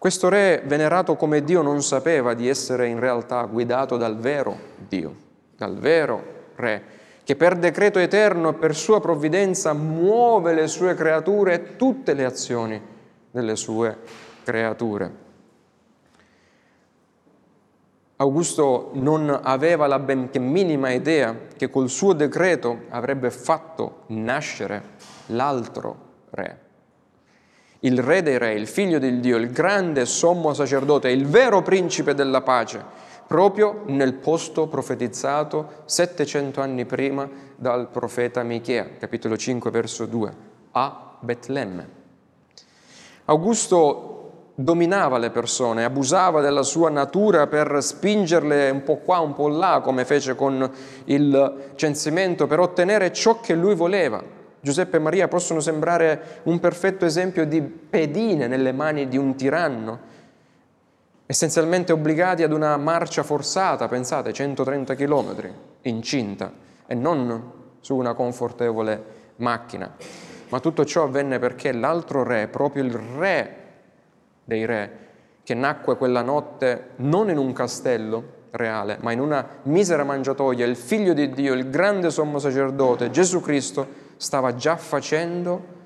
Questo 0.00 0.30
re 0.30 0.62
venerato 0.64 1.14
come 1.14 1.44
Dio 1.44 1.60
non 1.60 1.82
sapeva 1.82 2.32
di 2.32 2.48
essere 2.48 2.86
in 2.86 2.98
realtà 2.98 3.42
guidato 3.42 3.98
dal 3.98 4.16
vero 4.16 4.58
Dio, 4.88 5.14
dal 5.54 5.76
vero 5.76 6.24
re, 6.54 6.82
che 7.22 7.36
per 7.36 7.58
decreto 7.58 7.98
eterno 7.98 8.48
e 8.48 8.54
per 8.54 8.74
sua 8.74 8.98
provvidenza 8.98 9.74
muove 9.74 10.54
le 10.54 10.68
sue 10.68 10.94
creature 10.94 11.52
e 11.52 11.76
tutte 11.76 12.14
le 12.14 12.24
azioni 12.24 12.80
delle 13.30 13.56
sue 13.56 13.98
creature. 14.42 15.12
Augusto 18.16 18.92
non 18.94 19.38
aveva 19.42 19.86
la 19.86 19.98
benché 19.98 20.38
minima 20.38 20.92
idea 20.92 21.36
che 21.54 21.68
col 21.68 21.90
suo 21.90 22.14
decreto 22.14 22.84
avrebbe 22.88 23.30
fatto 23.30 24.04
nascere 24.06 24.82
l'altro 25.26 25.96
re. 26.30 26.68
Il 27.80 28.02
re 28.02 28.22
dei 28.22 28.36
re, 28.36 28.52
il 28.52 28.66
figlio 28.66 28.98
del 28.98 29.20
Dio, 29.20 29.38
il 29.38 29.50
grande 29.50 30.04
sommo 30.04 30.52
sacerdote, 30.52 31.08
il 31.08 31.26
vero 31.26 31.62
principe 31.62 32.14
della 32.14 32.42
pace, 32.42 32.84
proprio 33.26 33.84
nel 33.86 34.14
posto 34.14 34.66
profetizzato 34.66 35.82
700 35.86 36.60
anni 36.60 36.84
prima 36.84 37.26
dal 37.56 37.88
profeta 37.88 38.42
Michea, 38.42 38.86
capitolo 38.98 39.34
5, 39.34 39.70
verso 39.70 40.04
2, 40.04 40.32
a 40.72 41.16
Betlemme. 41.20 41.88
Augusto 43.24 44.50
dominava 44.54 45.16
le 45.16 45.30
persone, 45.30 45.84
abusava 45.84 46.42
della 46.42 46.62
sua 46.62 46.90
natura 46.90 47.46
per 47.46 47.78
spingerle 47.80 48.68
un 48.68 48.82
po' 48.82 48.96
qua, 48.96 49.20
un 49.20 49.32
po' 49.32 49.48
là, 49.48 49.80
come 49.82 50.04
fece 50.04 50.34
con 50.34 50.70
il 51.04 51.72
censimento, 51.76 52.46
per 52.46 52.60
ottenere 52.60 53.10
ciò 53.10 53.40
che 53.40 53.54
lui 53.54 53.74
voleva. 53.74 54.38
Giuseppe 54.60 54.98
e 54.98 55.00
Maria 55.00 55.26
possono 55.26 55.60
sembrare 55.60 56.40
un 56.44 56.60
perfetto 56.60 57.06
esempio 57.06 57.46
di 57.46 57.62
pedine 57.62 58.46
nelle 58.46 58.72
mani 58.72 59.08
di 59.08 59.16
un 59.16 59.34
tiranno, 59.34 59.98
essenzialmente 61.24 61.92
obbligati 61.92 62.42
ad 62.42 62.52
una 62.52 62.76
marcia 62.76 63.22
forzata, 63.22 63.88
pensate, 63.88 64.32
130 64.32 64.94
km, 64.94 65.52
incinta, 65.82 66.52
e 66.86 66.94
non 66.94 67.52
su 67.80 67.96
una 67.96 68.12
confortevole 68.12 69.02
macchina. 69.36 69.94
Ma 70.50 70.60
tutto 70.60 70.84
ciò 70.84 71.04
avvenne 71.04 71.38
perché 71.38 71.72
l'altro 71.72 72.22
re, 72.22 72.48
proprio 72.48 72.82
il 72.82 72.92
re 72.92 73.56
dei 74.44 74.66
re, 74.66 74.90
che 75.42 75.54
nacque 75.54 75.96
quella 75.96 76.22
notte 76.22 76.90
non 76.96 77.30
in 77.30 77.38
un 77.38 77.52
castello 77.54 78.38
reale, 78.50 78.98
ma 79.00 79.12
in 79.12 79.20
una 79.20 79.46
misera 79.62 80.04
mangiatoia, 80.04 80.66
il 80.66 80.76
figlio 80.76 81.14
di 81.14 81.30
Dio, 81.30 81.54
il 81.54 81.70
grande 81.70 82.10
sommo 82.10 82.38
sacerdote, 82.38 83.10
Gesù 83.10 83.40
Cristo, 83.40 84.08
stava 84.20 84.54
già 84.54 84.76
facendo 84.76 85.78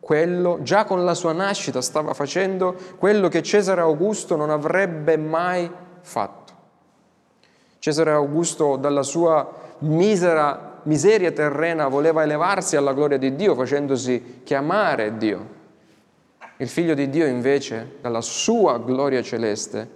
quello, 0.00 0.58
già 0.62 0.84
con 0.84 1.04
la 1.04 1.14
sua 1.14 1.32
nascita 1.32 1.80
stava 1.80 2.14
facendo 2.14 2.74
quello 2.98 3.28
che 3.28 3.44
Cesare 3.44 3.80
Augusto 3.80 4.34
non 4.34 4.50
avrebbe 4.50 5.16
mai 5.16 5.70
fatto. 6.00 6.52
Cesare 7.78 8.10
Augusto 8.10 8.74
dalla 8.74 9.04
sua 9.04 9.48
misera, 9.78 10.80
miseria 10.82 11.30
terrena 11.30 11.86
voleva 11.86 12.24
elevarsi 12.24 12.74
alla 12.74 12.92
gloria 12.92 13.18
di 13.18 13.36
Dio 13.36 13.54
facendosi 13.54 14.40
chiamare 14.42 15.16
Dio. 15.16 15.54
Il 16.56 16.68
figlio 16.68 16.94
di 16.94 17.08
Dio 17.08 17.26
invece, 17.26 17.98
dalla 18.00 18.20
sua 18.20 18.78
gloria 18.78 19.22
celeste, 19.22 19.88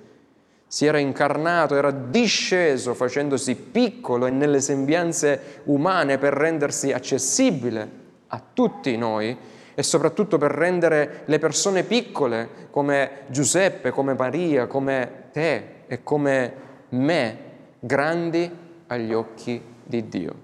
si 0.73 0.87
era 0.87 0.99
incarnato, 0.99 1.75
era 1.75 1.91
disceso 1.91 2.95
facendosi 2.95 3.57
piccolo 3.57 4.27
e 4.27 4.31
nelle 4.31 4.61
sembianze 4.61 5.63
umane 5.65 6.17
per 6.17 6.33
rendersi 6.33 6.93
accessibile 6.93 7.89
a 8.29 8.41
tutti 8.55 8.97
noi 8.97 9.37
e 9.75 9.83
soprattutto 9.83 10.39
per 10.39 10.53
rendere 10.53 11.23
le 11.25 11.41
persone 11.41 11.83
piccole 11.83 12.69
come 12.71 13.23
Giuseppe, 13.27 13.91
come 13.91 14.15
Maria, 14.15 14.69
come 14.69 15.25
te 15.33 15.65
e 15.89 16.05
come 16.05 16.53
me 16.91 17.39
grandi 17.81 18.49
agli 18.87 19.13
occhi 19.13 19.61
di 19.83 20.09
Dio. 20.09 20.35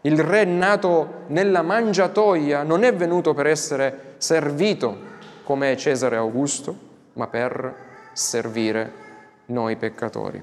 Il 0.00 0.18
re 0.18 0.42
nato 0.44 1.22
nella 1.28 1.62
mangiatoia 1.62 2.64
non 2.64 2.82
è 2.82 2.92
venuto 2.92 3.32
per 3.32 3.46
essere 3.46 4.14
servito, 4.16 5.10
come 5.44 5.76
Cesare 5.76 6.16
Augusto, 6.16 6.76
ma 7.12 7.28
per 7.28 7.74
servire 8.12 9.01
noi 9.52 9.76
peccatori. 9.76 10.42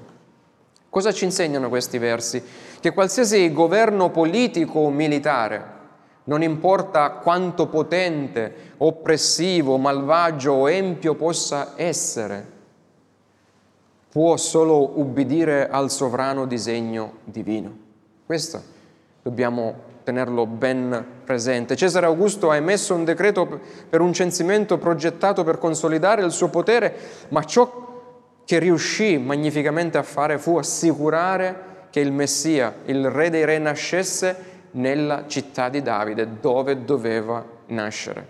Cosa 0.88 1.12
ci 1.12 1.24
insegnano 1.24 1.68
questi 1.68 1.98
versi? 1.98 2.42
Che 2.80 2.92
qualsiasi 2.92 3.52
governo 3.52 4.10
politico 4.10 4.80
o 4.80 4.90
militare, 4.90 5.78
non 6.24 6.42
importa 6.42 7.10
quanto 7.10 7.66
potente, 7.66 8.72
oppressivo, 8.78 9.76
malvagio 9.76 10.52
o 10.52 10.70
empio 10.70 11.14
possa 11.14 11.74
essere, 11.76 12.58
può 14.10 14.36
solo 14.36 14.98
ubbidire 14.98 15.68
al 15.68 15.90
sovrano 15.90 16.46
disegno 16.46 17.18
divino. 17.24 17.76
Questo 18.26 18.60
dobbiamo 19.22 19.88
tenerlo 20.02 20.46
ben 20.46 21.04
presente. 21.24 21.76
Cesare 21.76 22.06
Augusto 22.06 22.50
ha 22.50 22.56
emesso 22.56 22.94
un 22.94 23.04
decreto 23.04 23.60
per 23.88 24.00
un 24.00 24.12
censimento 24.12 24.78
progettato 24.78 25.44
per 25.44 25.58
consolidare 25.58 26.24
il 26.24 26.32
suo 26.32 26.48
potere, 26.48 26.96
ma 27.28 27.44
ciò 27.44 27.89
che 28.50 28.58
riuscì 28.58 29.16
magnificamente 29.16 29.96
a 29.96 30.02
fare 30.02 30.36
fu 30.36 30.56
assicurare 30.56 31.86
che 31.90 32.00
il 32.00 32.10
Messia, 32.10 32.78
il 32.86 33.08
Re 33.08 33.30
dei 33.30 33.44
Re, 33.44 33.58
nascesse 33.58 34.36
nella 34.72 35.26
città 35.28 35.68
di 35.68 35.82
Davide, 35.82 36.40
dove 36.40 36.84
doveva 36.84 37.46
nascere. 37.66 38.26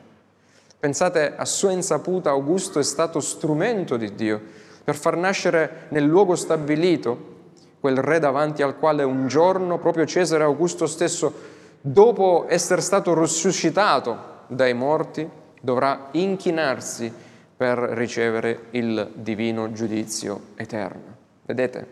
Pensate, 0.78 1.34
a 1.34 1.46
sua 1.46 1.70
insaputa 1.70 2.28
Augusto 2.28 2.78
è 2.78 2.82
stato 2.82 3.18
strumento 3.18 3.96
di 3.96 4.14
Dio 4.14 4.42
per 4.84 4.94
far 4.94 5.16
nascere 5.16 5.86
nel 5.88 6.04
luogo 6.04 6.34
stabilito 6.36 7.36
quel 7.80 7.96
re 7.96 8.18
davanti 8.18 8.60
al 8.60 8.76
quale 8.76 9.02
un 9.04 9.26
giorno 9.26 9.78
proprio 9.78 10.04
Cesare 10.04 10.44
Augusto 10.44 10.86
stesso 10.86 11.32
dopo 11.80 12.44
essere 12.46 12.82
stato 12.82 13.18
risuscitato 13.18 14.18
dai 14.48 14.74
morti, 14.74 15.26
dovrà 15.62 16.08
inchinarsi 16.10 17.10
per 17.60 17.76
ricevere 17.76 18.68
il 18.70 19.10
divino 19.16 19.70
giudizio 19.70 20.44
eterno. 20.54 21.14
Vedete? 21.44 21.86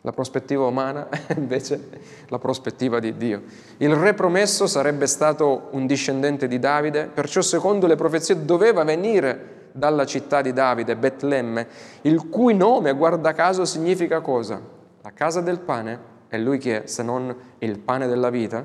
La 0.00 0.12
prospettiva 0.12 0.64
umana 0.64 1.10
è 1.10 1.34
invece 1.36 1.90
la 2.28 2.38
prospettiva 2.38 3.00
di 3.00 3.18
Dio. 3.18 3.42
Il 3.76 3.94
re 3.94 4.14
promesso 4.14 4.66
sarebbe 4.66 5.06
stato 5.06 5.68
un 5.72 5.86
discendente 5.86 6.48
di 6.48 6.58
Davide, 6.58 7.10
perciò 7.12 7.42
secondo 7.42 7.86
le 7.86 7.96
profezie 7.96 8.46
doveva 8.46 8.82
venire 8.82 9.68
dalla 9.72 10.06
città 10.06 10.40
di 10.40 10.54
Davide, 10.54 10.96
Betlemme, 10.96 11.66
il 12.00 12.30
cui 12.30 12.54
nome, 12.54 12.94
guarda 12.94 13.34
caso, 13.34 13.66
significa 13.66 14.22
cosa? 14.22 14.58
La 15.02 15.12
casa 15.12 15.42
del 15.42 15.58
pane 15.58 15.98
è 16.28 16.38
lui 16.38 16.56
che 16.56 16.84
è, 16.84 16.86
se 16.86 17.02
non 17.02 17.36
il 17.58 17.78
pane 17.78 18.06
della 18.06 18.30
vita, 18.30 18.64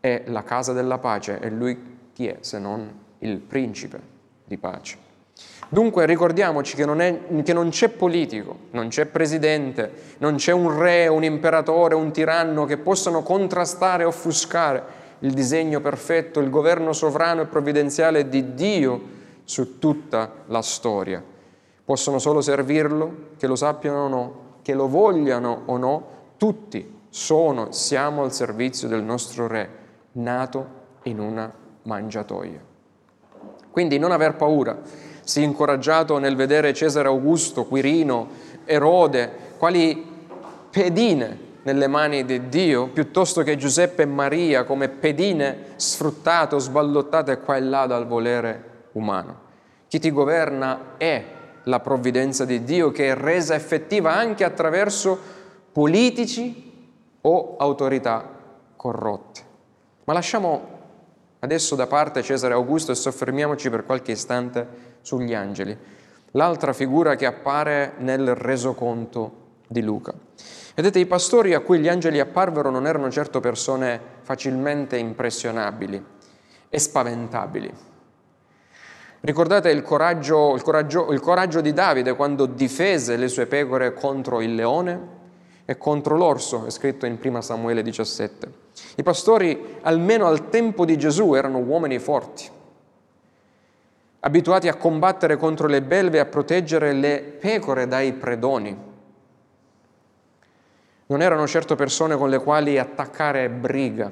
è 0.00 0.24
la 0.26 0.42
casa 0.42 0.72
della 0.72 0.98
pace, 0.98 1.38
è 1.38 1.48
lui 1.48 2.10
chi 2.12 2.26
è, 2.26 2.38
se 2.40 2.58
non 2.58 2.98
il 3.20 3.38
principe 3.38 4.18
di 4.50 4.58
pace. 4.58 4.98
Dunque 5.68 6.04
ricordiamoci 6.04 6.74
che 6.74 6.84
non, 6.84 7.00
è, 7.00 7.20
che 7.44 7.52
non 7.52 7.68
c'è 7.68 7.88
politico, 7.88 8.56
non 8.72 8.88
c'è 8.88 9.06
presidente, 9.06 10.16
non 10.18 10.34
c'è 10.34 10.50
un 10.50 10.76
re, 10.76 11.06
un 11.06 11.22
imperatore, 11.22 11.94
un 11.94 12.10
tiranno 12.10 12.64
che 12.64 12.76
possano 12.76 13.22
contrastare 13.22 14.02
e 14.02 14.06
offuscare 14.06 14.98
il 15.20 15.32
disegno 15.32 15.80
perfetto, 15.80 16.40
il 16.40 16.50
governo 16.50 16.92
sovrano 16.92 17.42
e 17.42 17.46
provvidenziale 17.46 18.28
di 18.28 18.54
Dio 18.54 19.00
su 19.44 19.78
tutta 19.78 20.32
la 20.46 20.62
storia. 20.62 21.22
Possono 21.84 22.18
solo 22.18 22.40
servirlo, 22.40 23.28
che 23.36 23.46
lo 23.46 23.54
sappiano 23.54 24.04
o 24.04 24.08
no, 24.08 24.34
che 24.62 24.74
lo 24.74 24.88
vogliano 24.88 25.62
o 25.66 25.76
no, 25.76 26.06
tutti 26.36 26.98
sono, 27.08 27.70
siamo 27.70 28.24
al 28.24 28.32
servizio 28.32 28.88
del 28.88 29.04
nostro 29.04 29.46
Re, 29.46 29.68
nato 30.12 30.66
in 31.04 31.20
una 31.20 31.52
mangiatoia. 31.82 32.69
Quindi 33.70 33.98
non 33.98 34.12
aver 34.12 34.34
paura, 34.34 34.78
sii 35.22 35.44
incoraggiato 35.44 36.18
nel 36.18 36.36
vedere 36.36 36.74
Cesare 36.74 37.08
Augusto, 37.08 37.64
Quirino, 37.64 38.28
Erode, 38.64 39.30
quali 39.58 40.06
pedine 40.70 41.48
nelle 41.62 41.86
mani 41.86 42.24
di 42.24 42.48
Dio 42.48 42.88
piuttosto 42.88 43.42
che 43.42 43.56
Giuseppe 43.56 44.02
e 44.02 44.06
Maria 44.06 44.64
come 44.64 44.88
pedine 44.88 45.72
sfruttate 45.76 46.54
o 46.54 46.58
sballottate 46.58 47.40
qua 47.40 47.56
e 47.56 47.60
là 47.60 47.86
dal 47.86 48.06
volere 48.06 48.88
umano. 48.92 49.48
Chi 49.88 49.98
ti 49.98 50.10
governa 50.10 50.96
è 50.96 51.24
la 51.64 51.80
provvidenza 51.80 52.44
di 52.44 52.64
Dio 52.64 52.90
che 52.90 53.10
è 53.10 53.14
resa 53.14 53.54
effettiva 53.54 54.14
anche 54.14 54.44
attraverso 54.44 55.18
politici 55.72 56.72
o 57.20 57.56
autorità 57.58 58.28
corrotte. 58.76 59.40
Ma 60.04 60.12
lasciamo 60.14 60.78
adesso 61.40 61.74
da 61.74 61.86
parte 61.86 62.22
Cesare 62.22 62.54
Augusto 62.54 62.92
e 62.92 62.94
soffermiamoci 62.94 63.68
per 63.70 63.84
qualche 63.84 64.12
istante 64.12 64.66
sugli 65.02 65.34
angeli, 65.34 65.76
l'altra 66.32 66.72
figura 66.72 67.16
che 67.16 67.26
appare 67.26 67.94
nel 67.98 68.34
resoconto 68.34 69.38
di 69.66 69.82
Luca. 69.82 70.12
Vedete, 70.74 70.98
i 70.98 71.06
pastori 71.06 71.54
a 71.54 71.60
cui 71.60 71.78
gli 71.78 71.88
angeli 71.88 72.20
apparvero 72.20 72.70
non 72.70 72.86
erano 72.86 73.10
certo 73.10 73.40
persone 73.40 74.00
facilmente 74.22 74.96
impressionabili 74.96 76.02
e 76.68 76.78
spaventabili. 76.78 77.72
Ricordate 79.22 79.70
il 79.70 79.82
coraggio, 79.82 80.54
il, 80.54 80.62
coraggio, 80.62 81.12
il 81.12 81.20
coraggio, 81.20 81.60
di 81.60 81.74
Davide 81.74 82.14
quando 82.14 82.46
difese 82.46 83.16
le 83.16 83.28
sue 83.28 83.46
pecore 83.46 83.92
contro 83.92 84.40
il 84.40 84.54
leone 84.54 85.18
e 85.66 85.76
contro 85.76 86.16
l'orso, 86.16 86.64
è 86.64 86.70
scritto 86.70 87.04
in 87.04 87.18
1 87.22 87.40
Samuele 87.42 87.82
17. 87.82 88.52
I 88.96 89.02
pastori, 89.02 89.76
almeno 89.82 90.26
al 90.26 90.48
tempo 90.48 90.84
di 90.84 90.96
Gesù, 90.96 91.34
erano 91.34 91.58
uomini 91.58 91.98
forti, 91.98 92.48
abituati 94.20 94.68
a 94.68 94.74
combattere 94.74 95.36
contro 95.36 95.66
le 95.66 95.82
belve 95.82 96.18
e 96.18 96.20
a 96.20 96.26
proteggere 96.26 96.92
le 96.92 97.20
pecore 97.38 97.86
dai 97.86 98.12
predoni 98.12 98.88
non 101.10 101.22
erano 101.22 101.46
certo 101.46 101.74
persone 101.74 102.16
con 102.16 102.30
le 102.30 102.38
quali 102.38 102.78
attaccare 102.78 103.50
briga. 103.50 104.10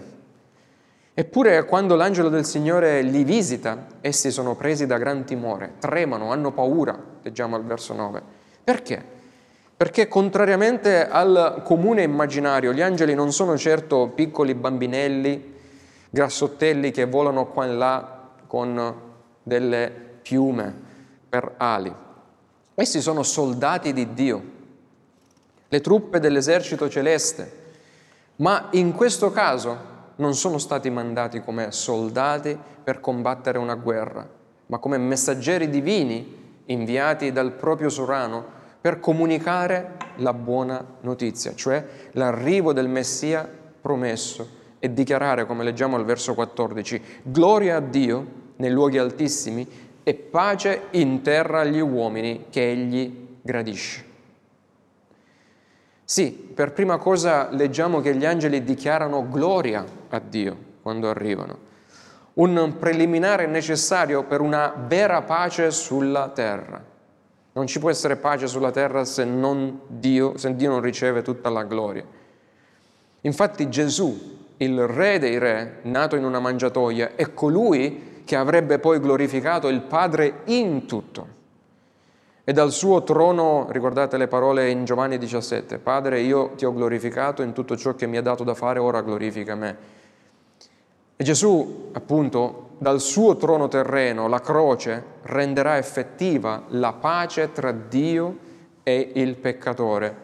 Eppure 1.15 1.65
quando 1.65 1.95
l'angelo 1.95 2.29
del 2.29 2.45
Signore 2.45 3.03
li 3.03 3.25
visita, 3.25 3.87
essi 4.01 4.31
sono 4.31 4.57
presi 4.57 4.85
da 4.87 4.99
gran 4.99 5.25
timore, 5.25 5.75
tremano, 5.79 6.33
hanno 6.33 6.53
paura, 6.53 6.97
leggiamo 7.23 7.55
al 7.55 7.65
verso 7.65 7.95
9. 7.95 8.23
Perché? 8.63 9.17
Perché 9.79 10.09
contrariamente 10.09 11.09
al 11.09 11.63
comune 11.63 12.03
immaginario, 12.03 12.73
gli 12.73 12.81
angeli 12.81 13.15
non 13.15 13.31
sono 13.31 13.57
certo 13.57 14.09
piccoli 14.09 14.57
bambinelli, 14.57 15.55
grassottelli 16.11 16.91
che 16.91 17.05
volano 17.05 17.47
qua 17.47 17.65
e 17.65 17.69
là 17.69 18.29
con 18.49 18.95
delle 19.41 19.89
piume 20.21 20.75
per 21.29 21.55
ali. 21.59 21.95
Essi 22.75 23.01
sono 23.01 23.23
soldati 23.23 23.93
di 23.93 24.15
Dio, 24.15 24.43
le 25.69 25.81
truppe 25.81 26.19
dell'esercito 26.19 26.89
celeste, 26.89 27.53
ma 28.39 28.71
in 28.73 28.93
questo 28.95 29.31
caso 29.31 29.77
non 30.17 30.35
sono 30.35 30.59
stati 30.59 30.91
mandati 30.91 31.41
come 31.41 31.71
soldati 31.71 32.59
per 32.83 32.99
combattere 32.99 33.59
una 33.59 33.77
guerra, 33.77 34.29
ma 34.67 34.79
come 34.79 34.99
messaggeri 34.99 35.71
divini 35.71 36.63
inviati 36.65 37.31
dal 37.31 37.53
proprio 37.53 37.89
Sorano 37.89 38.57
per 38.81 39.01
comunicare 39.01 39.97
la 40.17 40.33
buona 40.33 40.85
notizia, 41.01 41.55
cioè 41.55 41.85
l'arrivo 42.13 42.73
del 42.73 42.89
Messia 42.89 43.49
promesso 43.81 44.57
e 44.79 44.93
dichiarare, 44.93 45.47
come 45.47 45.65
leggiamo 45.65 45.97
al 45.97 46.05
verso 46.05 46.35
14, 46.35 47.03
gloria 47.23 47.77
a 47.77 47.81
Dio 47.81 48.27
nei 48.57 48.71
luoghi 48.71 48.99
altissimi 48.99 49.67
e 50.03 50.15
pace 50.15 50.85
in 50.93 51.23
terra 51.23 51.61
agli 51.61 51.81
uomini 51.81 52.47
che 52.51 52.71
egli 52.71 53.27
gradisce. 53.43 54.05
Sì, 56.05 56.31
per 56.33 56.73
prima 56.73 56.97
cosa 56.97 57.51
leggiamo 57.51 58.01
che 58.01 58.17
gli 58.17 58.25
angeli 58.25 58.65
dichiarano 58.65 59.29
gloria 59.29 59.85
a 60.09 60.19
Dio 60.21 60.57
quando 60.81 61.11
arrivano, 61.11 61.59
un 62.35 62.77
preliminare 62.79 63.47
necessario 63.47 64.23
per 64.25 64.41
una 64.41 64.73
vera 64.87 65.21
pace 65.23 65.71
sulla 65.71 66.31
terra. 66.31 66.83
Non 67.59 67.67
ci 67.67 67.81
può 67.81 67.91
essere 67.91 68.15
pace 68.15 68.47
sulla 68.47 68.71
terra 68.71 69.05
se, 69.05 69.27
Dio, 69.89 70.39
se 70.39 70.55
Dio 70.55 70.71
non 70.71 70.81
riceve 70.81 71.23
tutta 71.23 71.51
la 71.51 71.65
gloria. 71.65 72.05
Infatti 73.23 73.69
Gesù, 73.69 74.37
il 74.59 74.87
Re 74.87 75.19
dei 75.19 75.39
Re, 75.39 75.81
nato 75.83 76.15
in 76.15 76.23
una 76.23 76.39
mangiatoia, 76.39 77.17
è 77.17 77.35
colui 77.35 78.23
che 78.25 78.37
avrebbe 78.37 78.79
poi 78.79 79.01
glorificato 79.01 79.67
il 79.67 79.81
Padre 79.81 80.43
in 80.45 80.87
tutto. 80.87 81.27
E 82.45 82.53
dal 82.53 82.71
suo 82.71 83.03
trono, 83.03 83.67
ricordate 83.71 84.17
le 84.19 84.29
parole 84.29 84.71
in 84.71 84.85
Giovanni 84.85 85.19
17, 85.19 85.79
Padre, 85.79 86.21
io 86.21 86.51
ti 86.51 86.65
ho 86.65 86.73
glorificato 86.73 87.43
in 87.43 87.53
tutto 87.53 87.77
ciò 87.77 87.97
che 87.97 88.07
mi 88.07 88.19
ha 88.19 88.23
dato 88.23 88.45
da 88.45 88.55
fare, 88.55 88.79
ora 88.79 89.03
glorifica 89.03 89.57
me. 89.57 89.77
E 91.17 91.25
Gesù, 91.25 91.89
appunto, 91.91 92.68
dal 92.79 93.01
suo 93.01 93.37
trono 93.37 93.69
terreno, 93.69 94.29
la 94.29 94.41
croce, 94.41 95.03
renderà 95.23 95.77
effettiva 95.77 96.63
la 96.69 96.93
pace 96.93 97.53
tra 97.53 97.73
Dio 97.73 98.47
e 98.83 99.13
il 99.15 99.37
peccatore, 99.37 100.17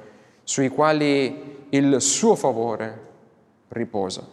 sui 0.44 0.68
quali 0.68 1.66
il 1.70 2.00
suo 2.00 2.36
favore 2.36 3.00
riposa, 3.68 4.24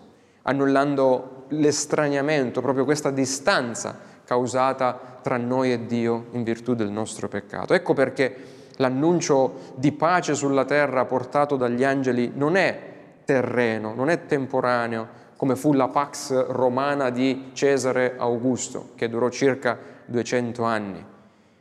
annullando 0.44 1.46
l'estraniamento, 1.50 2.62
proprio 2.62 2.86
questa 2.86 3.10
distanza 3.10 3.98
causata 4.24 5.20
tra 5.22 5.38
noi 5.38 5.74
e 5.74 5.86
Dio 5.86 6.28
in 6.32 6.44
virtù 6.44 6.76
del 6.76 6.90
nostro 6.90 7.28
peccato. 7.28 7.74
Ecco 7.74 7.94
perché 7.94 8.36
l'annuncio 8.78 9.74
di 9.76 9.92
pace 9.92 10.36
sulla 10.36 10.66
terra 10.66 11.06
portato 11.06 11.56
dagli 11.56 11.84
angeli 11.84 12.32
non 12.36 12.56
è 12.56 12.90
terreno, 13.26 13.94
non 13.94 14.10
è 14.10 14.26
temporaneo, 14.26 15.20
come 15.42 15.56
fu 15.56 15.74
la 15.74 15.88
Pax 15.88 16.50
romana 16.50 17.10
di 17.10 17.50
Cesare 17.54 18.14
Augusto, 18.16 18.90
che 18.94 19.10
durò 19.10 19.28
circa 19.30 19.76
200 20.06 20.64
anni, 20.64 21.04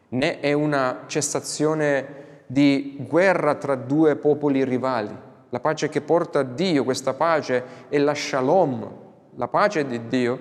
né 0.09 0.40
è 0.40 0.53
una 0.53 1.05
cessazione 1.07 2.43
di 2.47 2.99
guerra 3.09 3.55
tra 3.55 3.77
due 3.77 4.16
popoli 4.16 4.64
rivali. 4.64 5.16
La 5.49 5.61
pace 5.61 5.88
che 5.88 6.03
porta 6.03 6.43
Dio, 6.43 6.85
questa 6.85 7.14
pace 7.14 7.64
è 7.88 7.97
la 7.97 8.14
shalom, 8.14 8.87
la 9.37 9.49
pace 9.49 9.87
di 9.87 10.09
Dio, 10.09 10.40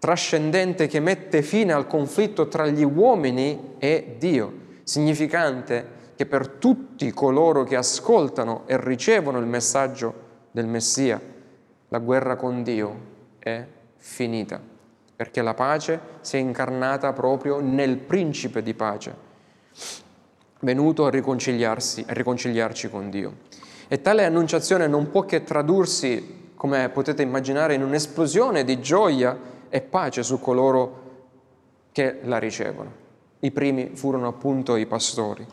trascendente 0.00 0.88
che 0.88 0.98
mette 0.98 1.42
fine 1.42 1.72
al 1.72 1.86
conflitto 1.86 2.48
tra 2.48 2.66
gli 2.66 2.82
uomini 2.82 3.74
e 3.78 4.16
Dio, 4.18 4.52
significante 4.82 5.88
che 6.16 6.26
per 6.26 6.48
tutti 6.48 7.12
coloro 7.12 7.62
che 7.62 7.76
ascoltano 7.76 8.62
e 8.66 8.76
ricevono 8.76 9.38
il 9.38 9.46
messaggio 9.46 10.24
del 10.50 10.66
Messia, 10.66 11.34
la 11.88 11.98
guerra 11.98 12.36
con 12.36 12.62
Dio 12.62 12.98
è 13.38 13.64
finita, 13.96 14.60
perché 15.14 15.42
la 15.42 15.54
pace 15.54 16.00
si 16.20 16.36
è 16.36 16.40
incarnata 16.40 17.12
proprio 17.12 17.60
nel 17.60 17.96
principe 17.96 18.62
di 18.62 18.74
pace, 18.74 19.14
venuto 20.60 21.06
a 21.06 21.10
riconciliarsi, 21.10 22.04
a 22.08 22.12
riconciliarci 22.12 22.90
con 22.90 23.10
Dio. 23.10 23.34
E 23.88 24.00
tale 24.00 24.24
annunciazione 24.24 24.86
non 24.86 25.10
può 25.10 25.24
che 25.24 25.44
tradursi, 25.44 26.50
come 26.54 26.88
potete 26.88 27.22
immaginare, 27.22 27.74
in 27.74 27.82
un'esplosione 27.82 28.64
di 28.64 28.80
gioia 28.80 29.38
e 29.68 29.80
pace 29.80 30.22
su 30.22 30.40
coloro 30.40 31.04
che 31.92 32.20
la 32.24 32.38
ricevono. 32.38 33.04
I 33.40 33.50
primi 33.52 33.90
furono 33.94 34.26
appunto 34.26 34.76
i 34.76 34.86
pastori. 34.86 35.46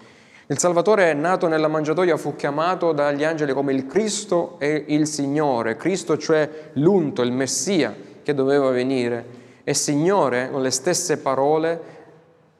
Il 0.48 0.60
Salvatore 0.60 1.14
nato 1.14 1.48
nella 1.48 1.70
mangiatoia 1.70 2.18
fu 2.18 2.36
chiamato 2.36 2.92
dagli 2.92 3.24
angeli 3.24 3.54
come 3.54 3.72
il 3.72 3.86
Cristo 3.86 4.56
e 4.60 4.84
il 4.90 5.08
Signore, 5.08 5.78
Cristo 5.78 6.18
cioè 6.18 6.72
l'unto, 6.74 7.22
il 7.22 7.32
Messia 7.32 7.96
che 8.22 8.34
doveva 8.34 8.70
venire, 8.70 9.26
e 9.64 9.74
Signore 9.74 10.50
con 10.52 10.62
le 10.62 10.72
stesse 10.72 11.20
parole 11.20 11.82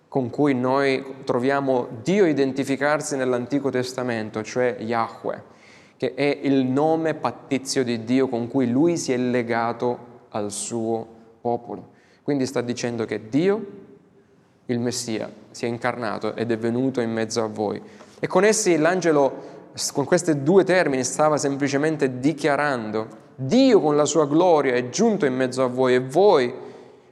con 0.08 0.30
cui 0.30 0.54
noi 0.54 1.04
troviamo 1.26 1.88
Dio 2.02 2.26
identificarsi 2.26 3.18
nell'Antico 3.18 3.70
Testamento, 3.70 4.44
cioè 4.44 4.78
Yahweh, 4.80 5.44
che 5.98 6.14
è 6.14 6.40
il 6.42 6.64
nome 6.64 7.16
pattizio 7.16 7.84
di 7.84 8.06
Dio 8.06 8.30
con 8.30 8.48
cui 8.48 8.70
lui 8.70 8.96
si 8.96 9.12
è 9.12 9.18
legato 9.18 10.22
al 10.30 10.52
suo 10.52 11.06
popolo. 11.42 11.90
Quindi 12.22 12.46
sta 12.46 12.62
dicendo 12.62 13.04
che 13.04 13.28
Dio, 13.28 13.66
il 14.68 14.80
Messia, 14.80 15.30
si 15.54 15.66
è 15.66 15.68
incarnato 15.68 16.36
ed 16.36 16.52
è 16.52 16.58
venuto 16.58 17.00
in 17.00 17.12
mezzo 17.12 17.42
a 17.44 17.48
voi. 17.48 17.82
E 18.20 18.28
con 18.28 18.44
essi 18.44 18.78
l'angelo, 18.78 19.72
con 19.94 20.06
questi 20.06 20.44
due 20.44 20.64
termini, 20.64 21.04
stava 21.04 21.38
semplicemente 21.38 22.20
dichiarando, 22.20 23.22
Dio 23.36 23.82
con 23.82 23.96
la 23.96 24.06
sua 24.06 24.28
gloria 24.28 24.74
è 24.74 24.90
giunto 24.90 25.26
in 25.26 25.36
mezzo 25.36 25.64
a 25.64 25.68
voi 25.68 25.96
e 25.96 26.00
voi, 26.00 26.54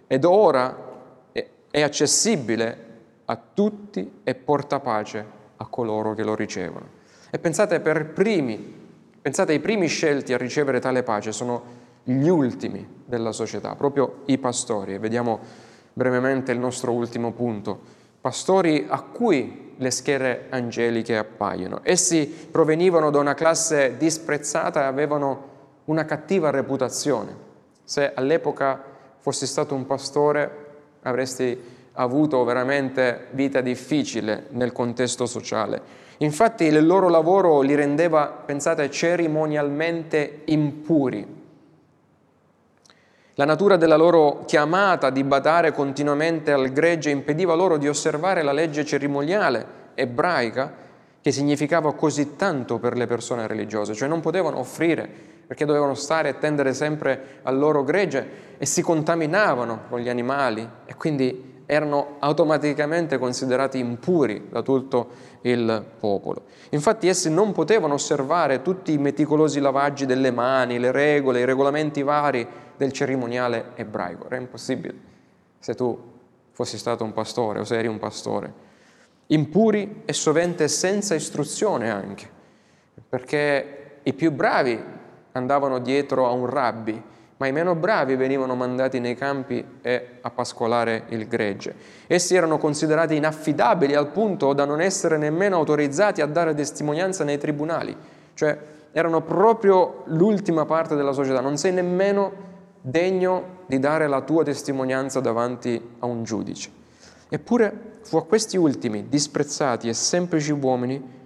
ed 0.08 0.26
ora 0.26 0.90
è 1.32 1.82
accessibile 1.82 2.90
a 3.26 3.40
tutti 3.54 4.20
e 4.24 4.36
porta 4.36 4.80
pace 4.80 5.26
a 5.58 5.66
coloro 5.68 6.14
che 6.14 6.24
lo 6.24 6.36
ricevono. 6.36 7.00
E 7.30 7.40
pensate 7.40 7.80
per 7.80 8.08
primi, 8.08 8.80
pensate 9.22 9.54
ai 9.54 9.60
primi 9.60 9.88
scelti 9.88 10.34
a 10.34 10.38
ricevere 10.38 10.80
tale 10.80 11.02
pace 11.04 11.32
sono 11.32 11.80
gli 12.04 12.28
ultimi 12.28 12.86
della 13.06 13.32
società, 13.32 13.76
proprio 13.76 14.24
i 14.26 14.38
pastori. 14.38 14.96
E 14.96 15.00
vediamo 15.00 15.40
brevemente 15.94 16.52
il 16.52 16.60
nostro 16.60 16.92
ultimo 16.92 17.32
punto. 17.32 18.00
Pastori 18.22 18.86
a 18.88 19.02
cui 19.02 19.74
le 19.76 19.90
schiere 19.90 20.46
angeliche 20.50 21.18
appaiono. 21.18 21.80
Essi 21.82 22.28
provenivano 22.28 23.10
da 23.10 23.18
una 23.18 23.34
classe 23.34 23.98
disprezzata 23.98 24.82
e 24.84 24.86
avevano 24.86 25.50
una 25.86 26.06
cattiva 26.06 26.52
reputazione. 26.52 27.36
Se 27.84 28.14
all'epoca 28.14 28.80
fossi 29.18 29.48
stato 29.48 29.74
un 29.74 29.88
pastore 29.88 30.66
avresti 31.02 31.60
avuto 31.94 32.44
veramente 32.44 33.30
vita 33.32 33.62
difficile 33.62 34.46
nel 34.52 34.72
contesto 34.72 35.26
sociale. 35.26 35.82
Infatti 36.18 36.66
il 36.66 36.86
loro 36.86 37.10
lavoro 37.10 37.62
li 37.62 37.74
rendeva, 37.74 38.28
pensate, 38.28 38.92
cerimonialmente 38.92 40.44
impuri. 40.46 41.41
La 43.42 43.48
natura 43.48 43.76
della 43.76 43.96
loro 43.96 44.44
chiamata 44.46 45.10
di 45.10 45.24
badare 45.24 45.72
continuamente 45.72 46.52
al 46.52 46.70
gregge 46.70 47.10
impediva 47.10 47.56
loro 47.56 47.78
di 47.78 47.88
osservare 47.88 48.44
la 48.44 48.52
legge 48.52 48.86
cerimoniale 48.86 49.66
ebraica 49.96 50.72
che 51.20 51.32
significava 51.32 51.92
così 51.96 52.36
tanto 52.36 52.78
per 52.78 52.96
le 52.96 53.08
persone 53.08 53.48
religiose, 53.48 53.96
cioè 53.96 54.08
non 54.08 54.20
potevano 54.20 54.60
offrire 54.60 55.10
perché 55.48 55.66
dovevano 55.66 55.96
stare 55.96 56.30
e 56.30 56.38
tendere 56.38 56.76
sempre 56.76 57.40
al 57.42 57.58
loro 57.58 57.84
gregge 57.84 58.28
e 58.60 58.66
si 58.68 58.84
contaminavano 58.84 59.86
con 59.90 60.00
gli 60.02 60.10
animali 60.10 60.70
e 60.86 60.94
quindi 60.94 61.64
erano 61.66 62.18
automaticamente 62.20 63.18
considerati 63.18 63.80
impuri 63.80 64.50
da 64.52 64.62
tutto 64.62 65.08
il 65.42 65.84
popolo. 66.00 66.44
Infatti 66.72 67.08
essi 67.08 67.32
non 67.32 67.54
potevano 67.54 67.94
osservare 67.96 68.62
tutti 68.62 68.92
i 68.92 68.98
meticolosi 68.98 69.60
lavaggi 69.60 70.06
delle 70.06 70.30
mani, 70.30 70.78
le 70.78 70.92
regole, 70.92 71.40
i 71.40 71.46
regolamenti 71.46 72.04
vari 72.04 72.46
del 72.82 72.92
cerimoniale 72.92 73.74
ebraico. 73.76 74.26
Era 74.26 74.38
impossibile 74.38 74.96
se 75.60 75.76
tu 75.76 76.10
fossi 76.50 76.80
stato 76.80 77.04
un 77.04 77.14
pastore 77.14 77.60
o 77.60 77.64
se 77.64 77.78
eri 77.78 77.88
un 77.88 78.00
pastore. 78.00 78.70
Impuri 79.28 80.02
e 80.06 80.14
sovente 80.14 80.68
senza 80.68 81.14
istruzione 81.14 81.92
anche, 81.92 82.28
perché 83.08 84.00
i 84.02 84.14
più 84.14 84.32
bravi 84.32 84.84
andavano 85.34 85.78
dietro 85.78 86.28
a 86.28 86.32
un 86.32 86.48
rabbi 86.48 87.10
ma 87.38 87.48
i 87.48 87.52
meno 87.52 87.74
bravi 87.74 88.16
venivano 88.16 88.54
mandati 88.54 89.00
nei 89.00 89.16
campi 89.16 89.66
e 89.82 90.18
a 90.22 90.30
pascolare 90.30 91.06
il 91.08 91.28
gregge. 91.28 91.74
Essi 92.06 92.36
erano 92.36 92.60
considerati 92.60 93.16
inaffidabili 93.16 93.96
al 93.96 94.10
punto 94.10 94.54
da 94.54 94.64
non 94.64 94.80
essere 94.80 95.18
nemmeno 95.18 95.56
autorizzati 95.56 96.22
a 96.22 96.28
dare 96.28 96.54
testimonianza 96.54 97.24
nei 97.24 97.40
tribunali, 97.40 97.98
cioè 98.36 98.56
erano 98.92 99.22
proprio 99.22 100.04
l'ultima 100.06 100.66
parte 100.66 100.96
della 100.96 101.14
società, 101.14 101.42
non 101.42 101.58
sei 101.58 101.72
nemmeno 101.72 102.50
degno 102.82 103.60
di 103.68 103.80
dare 103.80 104.08
la 104.08 104.22
tua 104.22 104.44
testimonianza 104.44 105.20
davanti 105.20 105.82
a 106.00 106.06
un 106.06 106.24
giudice. 106.24 106.72
Eppure 107.30 108.00
fu 108.02 108.18
a 108.18 108.26
questi 108.26 108.58
ultimi, 108.58 109.08
disprezzati 109.08 109.88
e 109.88 109.94
semplici 109.94 110.52
uomini 110.52 111.20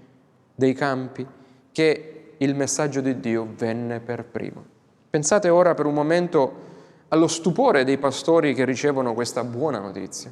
dei 0.54 0.74
campi, 0.74 1.26
che 1.72 2.36
il 2.38 2.56
messaggio 2.56 3.02
di 3.02 3.20
Dio 3.20 3.48
venne 3.56 4.00
per 4.00 4.26
primo. 4.26 4.64
Pensate 5.10 5.50
ora 5.50 5.74
per 5.74 5.86
un 5.86 5.94
momento 5.94 6.64
allo 7.10 7.28
stupore 7.28 7.84
dei 7.84 7.98
pastori 7.98 8.54
che 8.54 8.66
ricevono 8.66 9.14
questa 9.14 9.44
buona 9.44 9.80
notizia. 9.80 10.32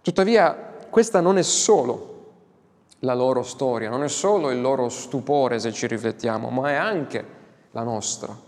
Tuttavia, 0.00 0.54
questa 0.90 1.20
non 1.20 1.38
è 1.38 1.42
solo 1.42 2.16
la 3.00 3.14
loro 3.14 3.42
storia, 3.42 3.88
non 3.88 4.04
è 4.04 4.08
solo 4.08 4.50
il 4.50 4.60
loro 4.60 4.88
stupore 4.88 5.58
se 5.58 5.72
ci 5.72 5.86
riflettiamo, 5.86 6.50
ma 6.50 6.70
è 6.70 6.74
anche 6.74 7.24
la 7.70 7.82
nostra. 7.82 8.47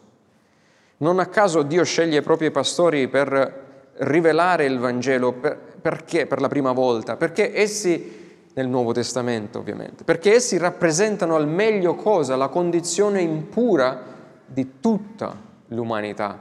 Non 1.01 1.19
a 1.19 1.27
caso 1.27 1.63
Dio 1.63 1.83
sceglie 1.83 2.19
i 2.19 2.23
propri 2.23 2.51
pastori 2.51 3.09
per 3.09 3.93
rivelare 4.01 4.67
il 4.67 4.79
Vangelo, 4.79 5.33
per, 5.33 5.57
perché 5.81 6.27
per 6.27 6.43
la 6.43 6.49
prima 6.49 6.73
volta? 6.73 7.17
Perché 7.17 7.57
essi, 7.57 8.19
nel 8.53 8.69
Nuovo 8.69 8.93
Testamento 8.93 9.61
ovviamente, 9.61 10.05
perché 10.05 10.35
essi 10.35 10.59
rappresentano 10.59 11.37
al 11.37 11.49
meglio 11.49 11.95
cosa? 11.95 12.37
La 12.37 12.49
condizione 12.49 13.23
impura 13.23 14.03
di 14.45 14.79
tutta 14.81 15.35
l'umanità. 15.69 16.39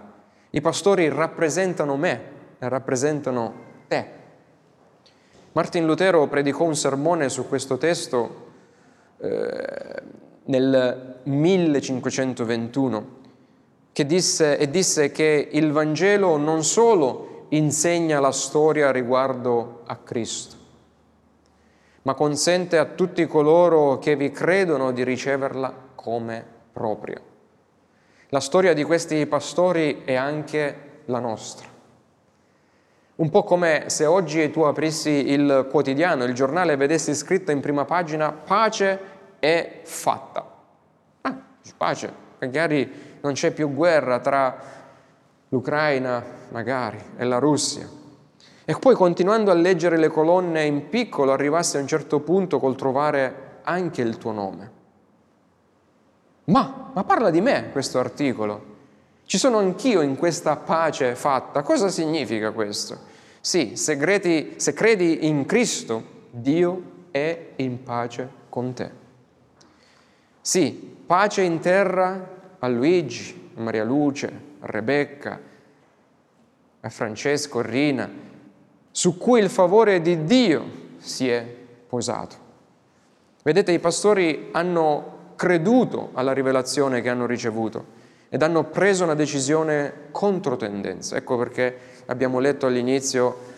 I 0.50 0.60
pastori 0.60 1.08
rappresentano 1.08 1.96
me, 1.96 2.22
rappresentano 2.60 3.54
te. 3.88 4.08
Martin 5.54 5.86
Lutero 5.86 6.28
predicò 6.28 6.66
un 6.66 6.76
sermone 6.76 7.30
su 7.30 7.48
questo 7.48 7.78
testo 7.78 8.48
eh, 9.20 10.02
nel 10.44 11.20
1521 11.24 13.08
che 13.08 13.19
disse, 13.94 14.58
e 14.58 14.70
disse 14.70 15.12
che 15.12 15.50
il 15.52 15.72
Vangelo 15.72 16.38
non 16.38 16.64
solo 16.64 17.46
insegna 17.50 18.20
la 18.20 18.32
storia 18.32 18.92
riguardo 18.92 19.82
a 19.86 19.96
Cristo, 19.98 20.56
ma 22.04 22.14
consente 22.14 22.78
a 22.78 22.86
tutti 22.86 23.26
coloro 23.28 23.98
che 24.00 24.16
vi 24.16 24.32
credono 24.32 24.92
di 24.92 25.04
riceverla 25.04 25.74
come 25.96 26.46
propria. 26.72 27.20
La 28.30 28.40
storia 28.40 28.74
di 28.74 28.84
questi 28.84 29.26
pastori 29.26 30.04
è 30.06 30.14
anche 30.14 31.02
la 31.06 31.20
nostra. 31.20 31.68
Un 33.16 33.30
po' 33.32 33.44
come 33.44 33.86
se 33.88 34.06
oggi 34.06 34.50
tu 34.50 34.62
aprissi 34.62 35.10
il 35.10 35.68
quotidiano, 35.70 36.24
il 36.24 36.34
giornale, 36.34 36.74
e 36.74 36.78
vedessi 36.78 37.14
scritto 37.14 37.52
in 37.52 37.60
prima 37.60 37.84
pagina 37.84 38.32
pace 38.32 39.00
è 39.40 39.82
fatta. 39.84 40.56
Ah, 41.22 41.38
pace, 41.76 42.14
magari 42.40 43.09
non 43.22 43.34
c'è 43.34 43.52
più 43.52 43.74
guerra 43.74 44.20
tra 44.20 44.58
l'Ucraina, 45.50 46.24
magari, 46.50 47.00
e 47.18 47.26
la 47.26 47.40
Russia. 47.40 47.88
E 48.66 48.76
poi 48.78 48.94
continuando 48.94 49.50
a 49.50 49.56
leggere 49.56 49.98
le 49.98 50.10
colonne 50.10 50.64
in 50.64 50.90
piccolo 50.90 51.32
arrivassi 51.32 51.78
a 51.78 51.80
un 51.80 51.88
certo 51.88 52.20
punto 52.20 52.60
col 52.60 52.76
trovare 52.76 53.62
anche 53.64 54.02
il 54.02 54.18
tuo 54.18 54.32
nome. 54.32 54.72
Ma, 56.46 56.92
ma 56.94 57.04
parla 57.04 57.30
di 57.30 57.42
me 57.42 57.70
questo 57.72 58.00
articolo. 58.00 58.78
Ci 59.26 59.38
sono 59.38 59.58
anch'io 59.58 60.02
in 60.02 60.16
questa 60.16 60.56
pace 60.56 61.16
fatta. 61.16 61.62
Cosa 61.62 61.90
significa 61.90 62.52
questo? 62.52 62.98
Sì, 63.42 63.76
se 63.76 63.98
credi, 63.98 64.56
se 64.58 64.74
credi 64.74 65.28
in 65.28 65.46
Cristo, 65.46 66.04
Dio 66.32 66.82
è 67.12 67.52
in 67.58 67.84
pace 67.84 68.30
con 68.50 68.74
te. 68.74 68.92
Sì, 70.42 70.98
pace 71.06 71.42
in 71.42 71.60
terra 71.60 72.38
a 72.60 72.68
Luigi, 72.68 73.52
a 73.56 73.62
Maria 73.62 73.84
Luce, 73.84 74.28
a 74.60 74.66
Rebecca, 74.66 75.40
a 76.82 76.90
Francesco, 76.90 77.60
a 77.60 77.64
Rina, 77.64 78.10
su 78.92 79.18
cui 79.18 79.42
il 79.42 79.50
favore 79.50 80.02
di 80.02 80.24
Dio 80.24 80.66
si 80.98 81.30
è 81.30 81.46
posato. 81.88 82.48
Vedete, 83.44 83.72
i 83.72 83.80
pastori 83.80 84.50
hanno 84.52 85.18
creduto 85.36 86.10
alla 86.14 86.34
rivelazione 86.34 87.02
che 87.02 87.10
hanno 87.10 87.26
ricevuto 87.26 87.98
ed 88.30 88.44
hanno 88.44 88.66
preso 88.66 89.06
una 89.06 89.16
decisione 89.16 90.08
contro 90.12 90.56
tendenza. 90.58 91.16
Ecco 91.16 91.38
perché 91.38 91.78
abbiamo 92.06 92.40
letto 92.40 92.68
all'inizio 92.68 93.58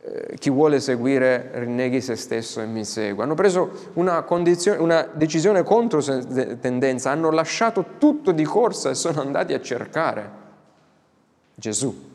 eh, 0.00 0.36
chi 0.38 0.48
vuole 0.50 0.80
seguire 0.80 1.50
rinneghi 1.54 2.00
se 2.00 2.14
stesso 2.14 2.60
e 2.60 2.66
mi 2.66 2.84
segua. 2.84 3.24
Hanno 3.24 3.34
preso 3.34 3.90
una, 3.94 4.24
una 4.78 5.08
decisione 5.12 5.62
contro 5.62 6.00
tendenza, 6.02 7.10
hanno 7.10 7.30
lasciato 7.30 7.84
tutto 7.98 8.32
di 8.32 8.44
corsa 8.44 8.90
e 8.90 8.94
sono 8.94 9.20
andati 9.20 9.54
a 9.54 9.60
cercare 9.60 10.30
Gesù. 11.54 12.06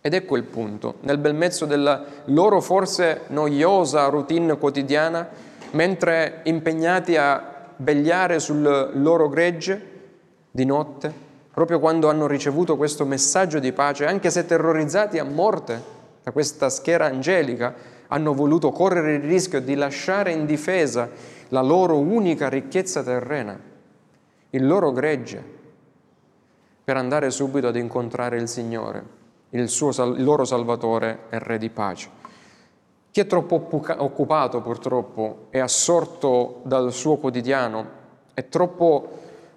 Ed 0.00 0.12
ecco 0.12 0.36
il 0.36 0.42
punto, 0.42 0.96
nel 1.00 1.18
bel 1.18 1.34
mezzo 1.34 1.64
della 1.64 2.04
loro 2.26 2.60
forse 2.60 3.22
noiosa 3.28 4.06
routine 4.08 4.58
quotidiana, 4.58 5.26
mentre 5.70 6.40
impegnati 6.42 7.16
a 7.16 7.70
vegliare 7.76 8.38
sul 8.38 8.90
loro 8.94 9.28
gregge 9.28 9.92
di 10.50 10.64
notte, 10.66 11.12
proprio 11.52 11.78
quando 11.78 12.10
hanno 12.10 12.26
ricevuto 12.26 12.76
questo 12.76 13.06
messaggio 13.06 13.58
di 13.60 13.72
pace, 13.72 14.04
anche 14.04 14.30
se 14.30 14.44
terrorizzati 14.44 15.18
a 15.18 15.24
morte 15.24 15.93
da 16.24 16.32
questa 16.32 16.70
schiera 16.70 17.04
angelica, 17.04 17.74
hanno 18.08 18.32
voluto 18.32 18.70
correre 18.70 19.16
il 19.16 19.22
rischio 19.22 19.60
di 19.60 19.74
lasciare 19.74 20.32
in 20.32 20.46
difesa 20.46 21.10
la 21.48 21.60
loro 21.60 21.98
unica 21.98 22.48
ricchezza 22.48 23.02
terrena, 23.02 23.60
il 24.50 24.66
loro 24.66 24.90
gregge, 24.90 25.52
per 26.82 26.96
andare 26.96 27.30
subito 27.30 27.68
ad 27.68 27.76
incontrare 27.76 28.38
il 28.38 28.48
Signore, 28.48 29.04
il, 29.50 29.68
suo, 29.68 29.90
il 30.14 30.24
loro 30.24 30.46
Salvatore 30.46 31.24
e 31.28 31.38
Re 31.38 31.58
di 31.58 31.68
pace. 31.68 32.08
Chi 33.10 33.20
è 33.20 33.26
troppo 33.26 33.62
occupato 33.98 34.62
purtroppo 34.62 35.46
è 35.50 35.58
assorto 35.58 36.62
dal 36.64 36.90
suo 36.90 37.16
quotidiano, 37.16 38.02
è 38.32 38.48
troppo 38.48 39.08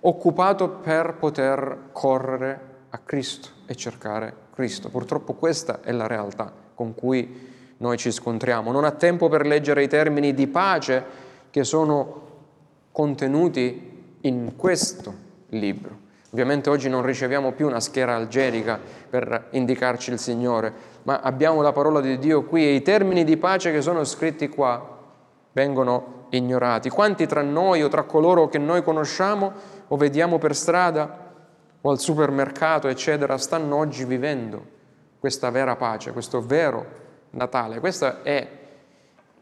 occupato 0.01 0.69
per 0.69 1.15
poter 1.15 1.89
correre 1.93 2.60
a 2.89 2.97
Cristo 2.99 3.49
e 3.65 3.75
cercare 3.75 4.46
Cristo. 4.58 4.89
Purtroppo 4.89 5.34
questa 5.36 5.82
è 5.84 5.91
la 5.91 6.08
realtà 6.08 6.52
con 6.74 6.96
cui 6.96 7.76
noi 7.78 7.96
ci 7.98 8.12
scontriamo. 8.12 8.72
Non 8.72 8.86
ha 8.86 8.91
tempo 8.91 9.30
per 9.30 9.46
leggere 9.46 9.84
i 9.84 9.88
termini 9.88 10.34
di 10.34 10.48
pace 10.48 11.04
che 11.52 11.63
sono 11.63 12.22
contenuti 12.91 14.15
in 14.22 14.56
questo 14.56 15.13
libro. 15.50 16.06
Ovviamente 16.32 16.72
oggi 16.72 16.89
non 16.89 17.04
riceviamo 17.04 17.52
più 17.52 17.67
una 17.67 17.80
schiera 17.80 18.15
algerica 18.15 18.80
per 19.08 19.50
indicarci 19.52 20.12
il 20.12 20.17
Signore, 20.17 20.74
ma 21.04 21.20
abbiamo 21.20 21.62
la 21.62 21.72
parola 21.72 22.02
di 22.02 22.17
Dio 22.17 22.43
qui 22.43 22.65
e 22.65 22.74
i 22.74 22.82
termini 22.82 23.24
di 23.24 23.38
pace 23.38 23.72
che 23.72 23.84
sono 23.84 24.04
scritti 24.06 24.50
qua 24.50 24.98
vengono 25.52 26.26
ignorati. 26.30 26.89
Quanti 26.89 27.28
tra 27.28 27.43
noi 27.43 27.84
o 27.84 27.89
tra 27.89 28.04
coloro 28.04 28.48
che 28.48 28.58
noi 28.58 28.82
conosciamo 28.82 29.54
o 29.88 29.96
vediamo 29.98 30.39
per 30.39 30.56
strada 30.56 31.27
o 31.82 31.90
al 31.90 32.00
supermercato, 32.00 32.88
eccetera, 32.88 33.38
stanno 33.38 33.76
oggi 33.76 34.04
vivendo 34.06 34.76
questa 35.20 35.50
vera 35.50 35.76
pace, 35.76 36.12
questo 36.12 36.42
vero 36.42 37.06
Natale. 37.32 37.80
Questa 37.80 38.22
è, 38.22 38.48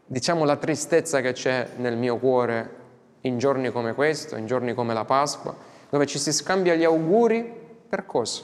diciamo, 0.04 0.44
la 0.44 0.56
tristezza 0.56 1.20
che 1.20 1.32
c'è 1.32 1.70
nel 1.76 1.96
mio 1.96 2.18
cuore 2.18 2.84
in 3.22 3.38
giorni 3.38 3.70
come 3.70 3.94
questo, 3.94 4.36
in 4.36 4.46
giorni 4.46 4.74
come 4.74 4.94
la 4.94 5.04
Pasqua, 5.04 5.54
dove 5.88 6.06
ci 6.06 6.18
si 6.18 6.32
scambia 6.32 6.74
gli 6.74 6.84
auguri 6.84 7.64
per 7.88 8.06
cosa? 8.06 8.42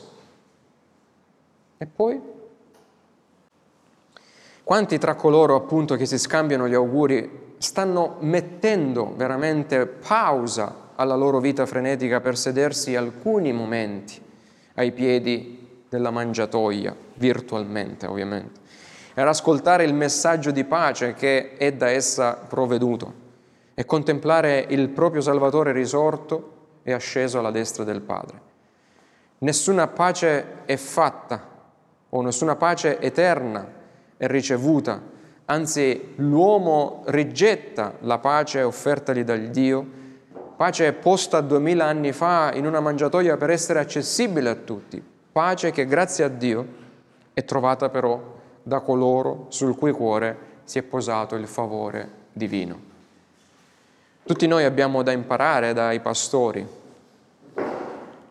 E 1.78 1.86
poi? 1.86 2.20
Quanti 4.62 4.98
tra 4.98 5.14
coloro 5.14 5.56
appunto 5.56 5.96
che 5.96 6.06
si 6.06 6.18
scambiano 6.18 6.68
gli 6.68 6.74
auguri 6.74 7.54
stanno 7.58 8.16
mettendo 8.20 9.12
veramente 9.16 9.86
pausa 9.86 10.74
alla 11.02 11.16
loro 11.16 11.40
vita 11.40 11.66
frenetica 11.66 12.20
per 12.20 12.38
sedersi 12.38 12.96
alcuni 12.96 13.52
momenti 13.52 14.20
ai 14.74 14.92
piedi 14.92 15.82
della 15.88 16.10
mangiatoia, 16.10 16.96
virtualmente 17.14 18.06
ovviamente, 18.06 18.60
e 19.14 19.20
ascoltare 19.20 19.84
il 19.84 19.92
messaggio 19.92 20.50
di 20.50 20.64
pace 20.64 21.12
che 21.12 21.56
è 21.56 21.72
da 21.72 21.90
essa 21.90 22.34
provveduto 22.34 23.20
e 23.74 23.84
contemplare 23.84 24.64
il 24.68 24.88
proprio 24.88 25.20
Salvatore 25.20 25.72
risorto 25.72 26.50
e 26.82 26.92
asceso 26.92 27.38
alla 27.38 27.50
destra 27.50 27.84
del 27.84 28.00
Padre. 28.00 28.50
Nessuna 29.38 29.88
pace 29.88 30.64
è 30.64 30.76
fatta 30.76 31.50
o 32.08 32.22
nessuna 32.22 32.56
pace 32.56 33.00
eterna 33.00 33.66
è 34.16 34.26
ricevuta, 34.28 35.02
anzi 35.46 36.12
l'uomo 36.16 37.02
rigetta 37.06 37.94
la 38.00 38.18
pace 38.18 38.62
offertagli 38.62 39.24
dal 39.24 39.48
Dio, 39.48 40.00
pace 40.62 40.92
posta 40.92 41.40
duemila 41.40 41.86
anni 41.86 42.12
fa 42.12 42.52
in 42.54 42.66
una 42.66 42.78
mangiatoia 42.78 43.36
per 43.36 43.50
essere 43.50 43.80
accessibile 43.80 44.48
a 44.48 44.54
tutti, 44.54 45.02
pace 45.32 45.72
che 45.72 45.86
grazie 45.86 46.22
a 46.22 46.28
Dio 46.28 46.66
è 47.32 47.44
trovata 47.44 47.88
però 47.88 48.22
da 48.62 48.78
coloro 48.78 49.46
sul 49.48 49.74
cui 49.74 49.90
cuore 49.90 50.60
si 50.62 50.78
è 50.78 50.82
posato 50.82 51.34
il 51.34 51.48
favore 51.48 52.08
divino. 52.32 52.80
Tutti 54.24 54.46
noi 54.46 54.62
abbiamo 54.62 55.02
da 55.02 55.10
imparare 55.10 55.72
dai 55.72 55.98
pastori, 55.98 56.64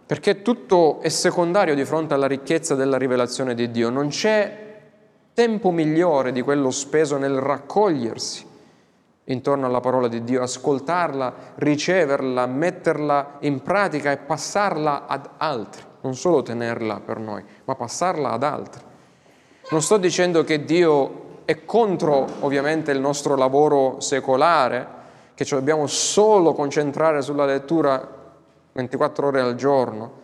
perché 0.05 0.41
tutto 0.41 1.01
è 1.01 1.09
secondario 1.09 1.75
di 1.75 1.83
fronte 1.83 2.13
alla 2.13 2.27
ricchezza 2.27 2.75
della 2.75 2.97
rivelazione 2.97 3.53
di 3.55 3.69
Dio. 3.71 3.89
Non 3.89 4.07
c'è 4.07 4.79
tempo 5.33 5.71
migliore 5.71 6.31
di 6.31 6.41
quello 6.41 6.71
speso 6.71 7.17
nel 7.17 7.37
raccogliersi 7.39 8.50
intorno 9.31 9.65
alla 9.65 9.79
parola 9.79 10.07
di 10.07 10.23
Dio, 10.23 10.41
ascoltarla, 10.41 11.33
riceverla, 11.55 12.45
metterla 12.45 13.37
in 13.39 13.61
pratica 13.61 14.11
e 14.11 14.17
passarla 14.17 15.07
ad 15.07 15.29
altri, 15.37 15.83
non 16.01 16.15
solo 16.15 16.41
tenerla 16.41 16.99
per 16.99 17.19
noi, 17.19 17.43
ma 17.65 17.75
passarla 17.75 18.31
ad 18.31 18.43
altri. 18.43 18.81
Non 19.69 19.81
sto 19.81 19.97
dicendo 19.97 20.43
che 20.43 20.65
Dio 20.65 21.39
è 21.45 21.65
contro 21.65 22.27
ovviamente 22.41 22.91
il 22.91 22.99
nostro 22.99 23.35
lavoro 23.35 23.99
secolare, 23.99 24.99
che 25.33 25.45
ci 25.45 25.55
dobbiamo 25.55 25.87
solo 25.87 26.53
concentrare 26.53 27.21
sulla 27.21 27.45
lettura 27.45 28.19
24 28.73 29.27
ore 29.27 29.41
al 29.41 29.55
giorno 29.55 30.20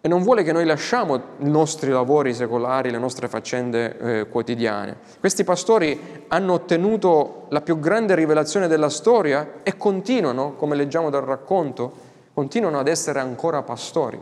e 0.00 0.06
non 0.06 0.22
vuole 0.22 0.44
che 0.44 0.52
noi 0.52 0.64
lasciamo 0.64 1.16
i 1.16 1.48
nostri 1.48 1.90
lavori 1.90 2.32
secolari, 2.32 2.90
le 2.90 2.98
nostre 2.98 3.26
faccende 3.26 3.98
eh, 3.98 4.28
quotidiane. 4.28 4.96
Questi 5.18 5.42
pastori 5.42 6.24
hanno 6.28 6.52
ottenuto 6.52 7.46
la 7.48 7.60
più 7.60 7.80
grande 7.80 8.14
rivelazione 8.14 8.68
della 8.68 8.90
storia 8.90 9.54
e 9.64 9.76
continuano, 9.76 10.54
come 10.54 10.76
leggiamo 10.76 11.10
dal 11.10 11.22
racconto, 11.22 11.92
continuano 12.32 12.78
ad 12.78 12.86
essere 12.86 13.18
ancora 13.18 13.62
pastori. 13.62 14.20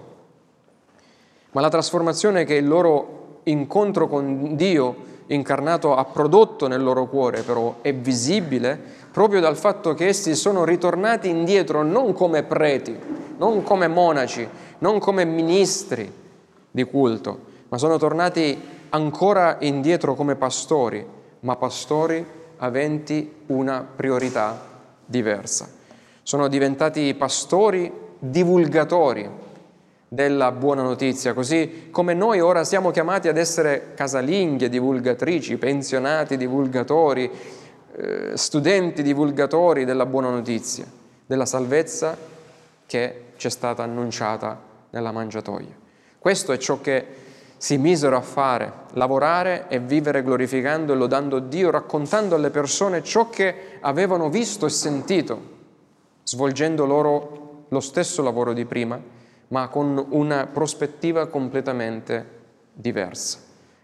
Ma 1.50 1.60
la 1.60 1.68
trasformazione 1.68 2.44
che 2.44 2.54
il 2.54 2.66
loro 2.66 3.40
incontro 3.44 4.08
con 4.08 4.56
Dio 4.56 5.14
incarnato 5.28 5.94
ha 5.94 6.04
prodotto 6.04 6.68
nel 6.68 6.82
loro 6.82 7.06
cuore 7.06 7.42
però 7.42 7.76
è 7.80 7.92
visibile 7.92 8.78
proprio 9.16 9.40
dal 9.40 9.56
fatto 9.56 9.94
che 9.94 10.08
essi 10.08 10.34
sono 10.34 10.66
ritornati 10.66 11.30
indietro 11.30 11.82
non 11.82 12.12
come 12.12 12.42
preti, 12.42 12.94
non 13.38 13.62
come 13.62 13.88
monaci, 13.88 14.46
non 14.80 14.98
come 14.98 15.24
ministri 15.24 16.12
di 16.70 16.84
culto, 16.84 17.38
ma 17.68 17.78
sono 17.78 17.96
tornati 17.96 18.60
ancora 18.90 19.56
indietro 19.60 20.14
come 20.14 20.34
pastori, 20.34 21.02
ma 21.40 21.56
pastori 21.56 22.22
aventi 22.58 23.32
una 23.46 23.86
priorità 23.96 24.60
diversa. 25.06 25.66
Sono 26.22 26.46
diventati 26.48 27.14
pastori 27.14 27.90
divulgatori 28.18 29.26
della 30.08 30.52
buona 30.52 30.82
notizia, 30.82 31.32
così 31.32 31.88
come 31.90 32.12
noi 32.12 32.40
ora 32.40 32.64
siamo 32.64 32.90
chiamati 32.90 33.28
ad 33.28 33.38
essere 33.38 33.92
casalinghe 33.94 34.68
divulgatrici, 34.68 35.56
pensionati 35.56 36.36
divulgatori, 36.36 37.64
eh, 37.98 38.36
studenti 38.36 39.02
divulgatori 39.02 39.86
della 39.86 40.04
buona 40.04 40.28
notizia, 40.28 40.84
della 41.24 41.46
salvezza 41.46 42.16
che 42.84 43.22
ci 43.36 43.46
è 43.46 43.50
stata 43.50 43.82
annunciata 43.82 44.60
nella 44.90 45.12
mangiatoia. 45.12 45.74
Questo 46.18 46.52
è 46.52 46.58
ciò 46.58 46.80
che 46.80 47.06
si 47.56 47.78
misero 47.78 48.16
a 48.16 48.20
fare, 48.20 48.72
lavorare 48.92 49.66
e 49.68 49.78
vivere 49.78 50.22
glorificando 50.22 50.92
e 50.92 50.96
lodando 50.96 51.38
Dio, 51.38 51.70
raccontando 51.70 52.34
alle 52.34 52.50
persone 52.50 53.02
ciò 53.02 53.30
che 53.30 53.78
avevano 53.80 54.28
visto 54.28 54.66
e 54.66 54.70
sentito, 54.70 55.40
svolgendo 56.22 56.84
loro 56.84 57.64
lo 57.68 57.80
stesso 57.80 58.22
lavoro 58.22 58.52
di 58.52 58.66
prima, 58.66 59.00
ma 59.48 59.68
con 59.68 60.04
una 60.10 60.46
prospettiva 60.46 61.28
completamente 61.28 62.34
diversa. 62.74 63.38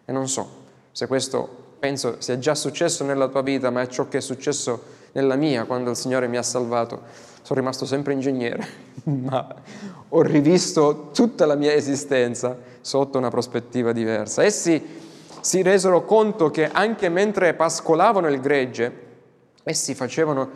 E 0.04 0.12
non 0.12 0.28
so 0.28 0.60
se 0.92 1.06
questo 1.06 1.61
penso 1.82 2.20
sia 2.20 2.38
già 2.38 2.54
successo 2.54 3.02
nella 3.02 3.26
tua 3.26 3.42
vita, 3.42 3.68
ma 3.70 3.80
è 3.80 3.88
ciò 3.88 4.06
che 4.06 4.18
è 4.18 4.20
successo 4.20 5.00
nella 5.14 5.34
mia 5.34 5.64
quando 5.64 5.90
il 5.90 5.96
Signore 5.96 6.28
mi 6.28 6.36
ha 6.36 6.42
salvato. 6.44 7.02
Sono 7.42 7.58
rimasto 7.58 7.86
sempre 7.86 8.12
ingegnere, 8.12 8.64
ma 9.02 9.52
ho 10.10 10.22
rivisto 10.22 11.10
tutta 11.12 11.44
la 11.44 11.56
mia 11.56 11.72
esistenza 11.72 12.56
sotto 12.80 13.18
una 13.18 13.30
prospettiva 13.30 13.90
diversa. 13.90 14.44
Essi 14.44 15.00
si 15.40 15.60
resero 15.62 16.04
conto 16.04 16.52
che 16.52 16.70
anche 16.70 17.08
mentre 17.08 17.54
pascolavano 17.54 18.28
il 18.28 18.38
gregge, 18.38 18.92
essi 19.64 19.96
facevano 19.96 20.48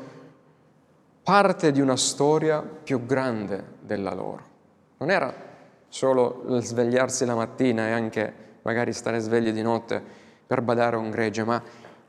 parte 1.24 1.72
di 1.72 1.80
una 1.80 1.96
storia 1.96 2.60
più 2.60 3.04
grande 3.04 3.64
della 3.80 4.14
loro. 4.14 4.44
Non 4.98 5.10
era 5.10 5.34
solo 5.88 6.44
svegliarsi 6.60 7.24
la 7.24 7.34
mattina 7.34 7.88
e 7.88 7.90
anche 7.90 8.32
magari 8.62 8.92
stare 8.92 9.18
svegli 9.18 9.50
di 9.50 9.62
notte 9.62 10.25
per 10.46 10.60
badare 10.62 10.96
a 10.96 10.98
un 10.98 11.10
gregge, 11.10 11.44
ma 11.44 11.62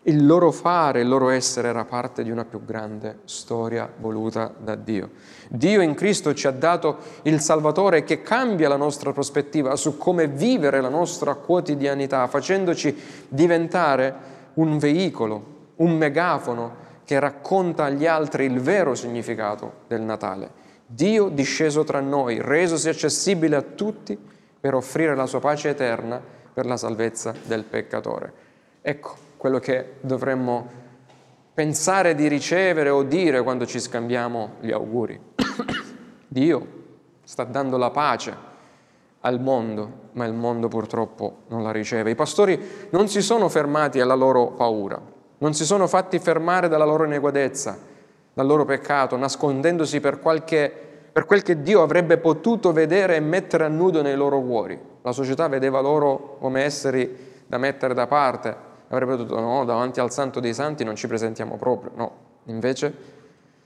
il 0.04 0.26
loro 0.26 0.52
fare, 0.52 1.02
il 1.02 1.08
loro 1.08 1.30
essere 1.30 1.68
era 1.68 1.84
parte 1.84 2.24
di 2.24 2.32
una 2.32 2.46
più 2.46 2.64
grande 2.64 3.20
storia 3.26 3.92
voluta 3.98 4.54
da 4.58 4.76
Dio. 4.76 5.10
Dio 5.50 5.82
in 5.82 5.96
Cristo 5.96 6.34
ci 6.34 6.48
ha 6.48 6.52
dato 6.52 6.98
il 7.24 7.42
Salvatore 7.42 8.06
che 8.06 8.22
cambia 8.22 8.70
la 8.70 8.78
nostra 8.78 9.12
prospettiva 9.12 9.76
su 9.76 9.98
come 9.98 10.28
vivere 10.28 10.80
la 10.80 10.88
nostra 10.88 11.36
quotidianità, 11.36 12.26
facendoci 12.28 12.96
diventare 13.28 14.16
un 14.54 14.78
veicolo, 14.78 15.56
un 15.78 15.98
megafono 15.98 16.86
che 17.04 17.20
racconta 17.20 17.84
agli 17.84 18.06
altri 18.06 18.46
il 18.46 18.62
vero 18.62 18.96
significato 18.96 19.80
del 19.88 20.02
Natale. 20.02 20.66
Dio 20.86 21.28
disceso 21.28 21.84
tra 21.84 22.00
noi, 22.00 22.40
resosi 22.42 22.88
accessibile 22.88 23.58
a 23.58 23.62
tutti 23.62 24.18
per 24.58 24.74
offrire 24.74 25.16
la 25.16 25.26
sua 25.26 25.42
pace 25.42 25.70
eterna 25.70 26.36
per 26.58 26.66
la 26.66 26.76
salvezza 26.76 27.36
del 27.44 27.66
peccatore. 27.66 28.34
Ecco 28.82 29.16
quello 29.38 29.60
che 29.60 29.98
dovremmo 30.02 30.68
pensare 31.54 32.16
di 32.16 32.28
ricevere 32.28 32.90
o 32.90 33.04
dire 33.04 33.44
quando 33.44 33.68
ci 33.68 33.80
scambiamo 33.80 34.54
gli 34.62 34.72
auguri. 34.72 35.22
Dio 36.28 36.68
sta 37.24 37.44
dando 37.44 37.78
la 37.78 37.92
pace 37.92 38.36
al 39.20 39.40
mondo, 39.40 40.10
ma 40.14 40.26
il 40.26 40.34
mondo 40.34 40.68
purtroppo 40.68 41.42
non 41.50 41.62
la 41.62 41.72
riceve. 41.72 42.10
I 42.10 42.16
pastori 42.16 42.88
non 42.90 43.08
si 43.08 43.22
sono 43.22 43.50
fermati 43.50 44.00
alla 44.00 44.16
loro 44.16 44.48
paura, 44.48 45.00
non 45.38 45.54
si 45.54 45.64
sono 45.64 45.86
fatti 45.86 46.18
fermare 46.18 46.68
dalla 46.68 46.86
loro 46.86 47.04
ineguadezza, 47.04 47.78
dal 48.34 48.48
loro 48.48 48.66
peccato, 48.66 49.16
nascondendosi 49.16 50.00
per, 50.00 50.20
qualche, 50.20 50.74
per 51.12 51.28
quel 51.28 51.44
che 51.44 51.62
Dio 51.62 51.84
avrebbe 51.84 52.18
potuto 52.18 52.72
vedere 52.72 53.16
e 53.16 53.20
mettere 53.20 53.64
a 53.64 53.68
nudo 53.68 54.02
nei 54.02 54.16
loro 54.16 54.42
cuori. 54.42 54.96
La 55.08 55.14
società 55.14 55.48
vedeva 55.48 55.80
loro 55.80 56.36
come 56.38 56.64
esseri 56.64 57.42
da 57.48 57.58
mettere 57.58 57.94
da 57.94 58.08
parte, 58.08 58.54
avrebbe 58.90 59.16
detto 59.16 59.40
no, 59.40 59.64
davanti 59.64 60.02
al 60.02 60.12
santo 60.12 60.42
dei 60.42 60.54
santi 60.54 60.84
non 60.84 60.98
ci 60.98 61.08
presentiamo 61.08 61.56
proprio, 61.56 61.92
no, 61.96 62.12
invece 62.48 62.94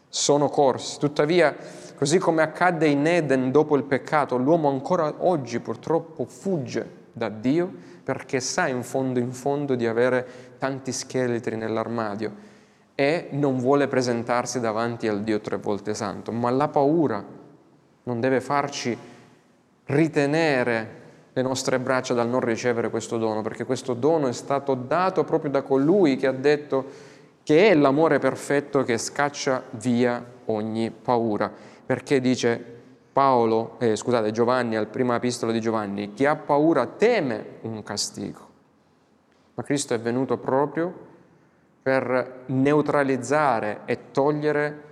sono 0.08 0.50
corsi. 0.50 1.00
Tuttavia, 1.00 1.56
così 1.98 2.20
come 2.20 2.44
accadde 2.44 2.86
in 2.86 3.08
Eden 3.08 3.50
dopo 3.50 3.76
il 3.76 3.86
peccato, 3.86 4.38
l'uomo 4.38 4.70
ancora 4.70 5.12
oggi 5.18 5.60
purtroppo 5.60 6.26
fugge 6.26 6.88
da 7.12 7.30
Dio 7.30 7.74
perché 8.04 8.40
sa 8.40 8.68
in 8.68 8.84
fondo 8.84 9.18
in 9.18 9.32
fondo 9.32 9.74
di 9.74 9.88
avere 9.88 10.28
tanti 10.60 10.92
scheletri 10.92 11.56
nell'armadio 11.56 12.32
e 12.94 13.30
non 13.32 13.58
vuole 13.58 13.88
presentarsi 13.88 14.60
davanti 14.60 15.08
al 15.08 15.24
Dio 15.24 15.42
tre 15.42 15.58
volte 15.58 15.96
santo, 15.96 16.32
ma 16.32 16.52
la 16.52 16.68
paura 16.68 17.26
non 18.04 18.20
deve 18.20 18.42
farci 18.42 18.96
ritenere 19.86 21.00
le 21.34 21.42
nostre 21.42 21.80
braccia 21.80 22.14
dal 22.14 22.28
non 22.28 22.42
ricevere 22.42 22.90
questo 22.90 23.18
dono, 23.18 23.42
perché 23.42 23.64
questo 23.64 23.94
dono 23.94 24.28
è 24.28 24.34
stato 24.34 24.76
dato 24.76 25.24
proprio 25.24 25.52
da 25.52 25.62
colui 25.62 26.18
che 26.18 26.28
ha 26.28 26.34
detto 26.34 27.10
che 27.44 27.70
è 27.70 27.76
l'amore 27.76 28.20
perfetto 28.20 28.84
che 28.84 28.98
scaccia 28.98 29.64
via 29.72 30.24
ogni 30.46 30.92
paura, 30.92 31.52
perché 31.86 32.20
dice 32.20 32.80
Paolo, 33.14 33.76
eh, 33.80 33.96
scusate, 33.96 34.32
Giovanni, 34.32 34.76
al 34.76 34.88
prima 34.88 35.16
epistola 35.16 35.52
di 35.52 35.60
Giovanni, 35.60 36.14
chi 36.14 36.26
ha 36.26 36.36
paura 36.36 36.86
teme 36.86 37.46
un 37.62 37.82
castigo, 37.84 38.50
ma 39.54 39.64
Cristo 39.64 39.94
è 39.94 40.00
venuto 40.00 40.38
proprio 40.38 41.10
per 41.82 42.44
neutralizzare 42.48 43.82
e 43.86 44.12
togliere 44.12 44.90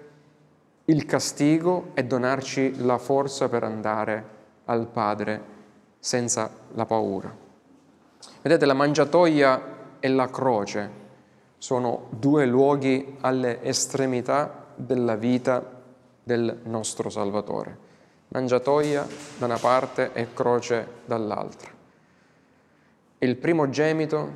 il 0.86 1.06
castigo 1.06 1.92
e 1.94 2.04
donarci 2.04 2.84
la 2.84 2.98
forza 2.98 3.48
per 3.48 3.64
andare 3.64 4.38
al 4.66 4.88
Padre 4.88 5.58
senza 6.00 6.50
la 6.74 6.86
paura. 6.86 7.36
Vedete, 8.42 8.66
la 8.66 8.74
mangiatoia 8.74 9.78
e 10.00 10.08
la 10.08 10.30
croce 10.30 10.90
sono 11.58 12.08
due 12.12 12.46
luoghi 12.46 13.18
alle 13.20 13.62
estremità 13.64 14.68
della 14.76 15.16
vita 15.16 15.78
del 16.24 16.60
nostro 16.64 17.10
Salvatore. 17.10 17.88
Mangiatoia 18.30 19.06
da 19.38 19.46
una 19.46 19.58
parte 19.58 20.14
e 20.14 20.34
croce 20.34 20.88
dall'altra. 21.06 21.70
Il 23.18 23.36
primo 23.36 23.70
gemito, 23.70 24.32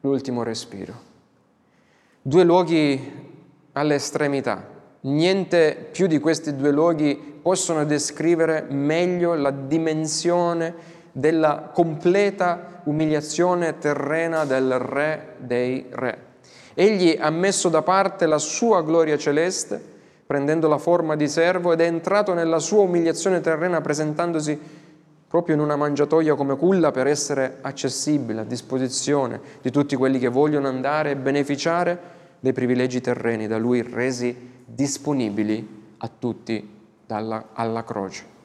l'ultimo 0.00 0.42
respiro. 0.42 1.06
Due 2.20 2.44
luoghi 2.44 3.36
alle 3.72 3.94
estremità. 3.94 4.76
Niente 5.02 5.88
più 5.92 6.08
di 6.08 6.18
questi 6.18 6.56
due 6.56 6.72
luoghi 6.72 7.37
possono 7.48 7.86
descrivere 7.86 8.66
meglio 8.68 9.32
la 9.32 9.50
dimensione 9.50 10.74
della 11.12 11.70
completa 11.72 12.82
umiliazione 12.84 13.78
terrena 13.78 14.44
del 14.44 14.78
Re 14.78 15.36
dei 15.38 15.86
Re. 15.88 16.18
Egli 16.74 17.16
ha 17.18 17.30
messo 17.30 17.70
da 17.70 17.80
parte 17.80 18.26
la 18.26 18.36
sua 18.36 18.82
gloria 18.82 19.16
celeste, 19.16 19.82
prendendo 20.26 20.68
la 20.68 20.76
forma 20.76 21.16
di 21.16 21.26
servo, 21.26 21.72
ed 21.72 21.80
è 21.80 21.86
entrato 21.86 22.34
nella 22.34 22.58
sua 22.58 22.82
umiliazione 22.82 23.40
terrena 23.40 23.80
presentandosi 23.80 24.60
proprio 25.26 25.54
in 25.54 25.62
una 25.62 25.76
mangiatoia 25.76 26.34
come 26.34 26.54
culla 26.54 26.90
per 26.90 27.06
essere 27.06 27.60
accessibile, 27.62 28.42
a 28.42 28.44
disposizione 28.44 29.40
di 29.62 29.70
tutti 29.70 29.96
quelli 29.96 30.18
che 30.18 30.28
vogliono 30.28 30.68
andare 30.68 31.12
e 31.12 31.16
beneficiare 31.16 31.98
dei 32.40 32.52
privilegi 32.52 33.00
terreni 33.00 33.46
da 33.46 33.56
lui 33.56 33.80
resi 33.80 34.36
disponibili 34.66 35.94
a 35.96 36.10
tutti 36.18 36.76
dalla, 37.08 37.48
alla 37.54 37.84
croce. 37.84 38.36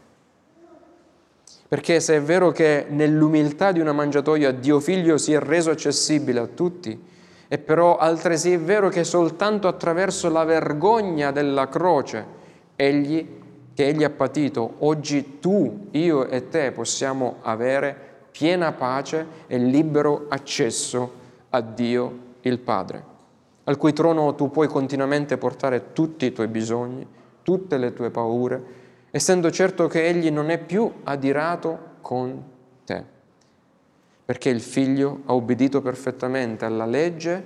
Perché 1.67 1.99
se 1.99 2.15
è 2.15 2.21
vero 2.21 2.51
che 2.51 2.85
nell'umiltà 2.87 3.73
di 3.73 3.81
una 3.81 3.91
mangiatoia 3.91 4.53
Dio 4.53 4.79
Figlio 4.79 5.17
si 5.17 5.33
è 5.33 5.39
reso 5.39 5.71
accessibile 5.71 6.39
a 6.39 6.47
tutti, 6.47 7.11
è 7.49 7.57
però 7.57 7.97
altresì 7.97 8.55
vero 8.55 8.87
che 8.87 9.03
soltanto 9.03 9.67
attraverso 9.67 10.29
la 10.29 10.45
vergogna 10.45 11.31
della 11.31 11.67
croce 11.67 12.25
egli, 12.77 13.41
che 13.73 13.87
Egli 13.87 14.03
ha 14.03 14.09
patito, 14.09 14.75
oggi 14.79 15.39
tu, 15.39 15.87
io 15.91 16.27
e 16.27 16.47
te 16.47 16.71
possiamo 16.71 17.37
avere 17.41 18.11
piena 18.31 18.71
pace 18.71 19.25
e 19.47 19.57
libero 19.57 20.27
accesso 20.29 21.11
a 21.49 21.59
Dio 21.59 22.17
il 22.41 22.59
Padre, 22.59 23.03
al 23.65 23.77
cui 23.77 23.93
trono 23.93 24.35
tu 24.35 24.49
puoi 24.49 24.67
continuamente 24.67 25.37
portare 25.37 25.91
tutti 25.91 26.25
i 26.25 26.31
tuoi 26.31 26.47
bisogni, 26.47 27.05
tutte 27.43 27.77
le 27.77 27.93
tue 27.93 28.09
paure, 28.09 28.63
essendo 29.11 29.51
certo 29.51 29.87
che 29.87 30.07
Egli 30.07 30.31
non 30.31 30.49
è 30.49 30.57
più 30.57 30.91
adirato 31.03 31.91
con 32.01 32.43
te, 32.83 33.03
perché 34.25 34.49
il 34.49 34.61
Figlio 34.61 35.21
ha 35.25 35.33
obbedito 35.33 35.81
perfettamente 35.81 36.65
alla 36.65 36.85
legge 36.85 37.43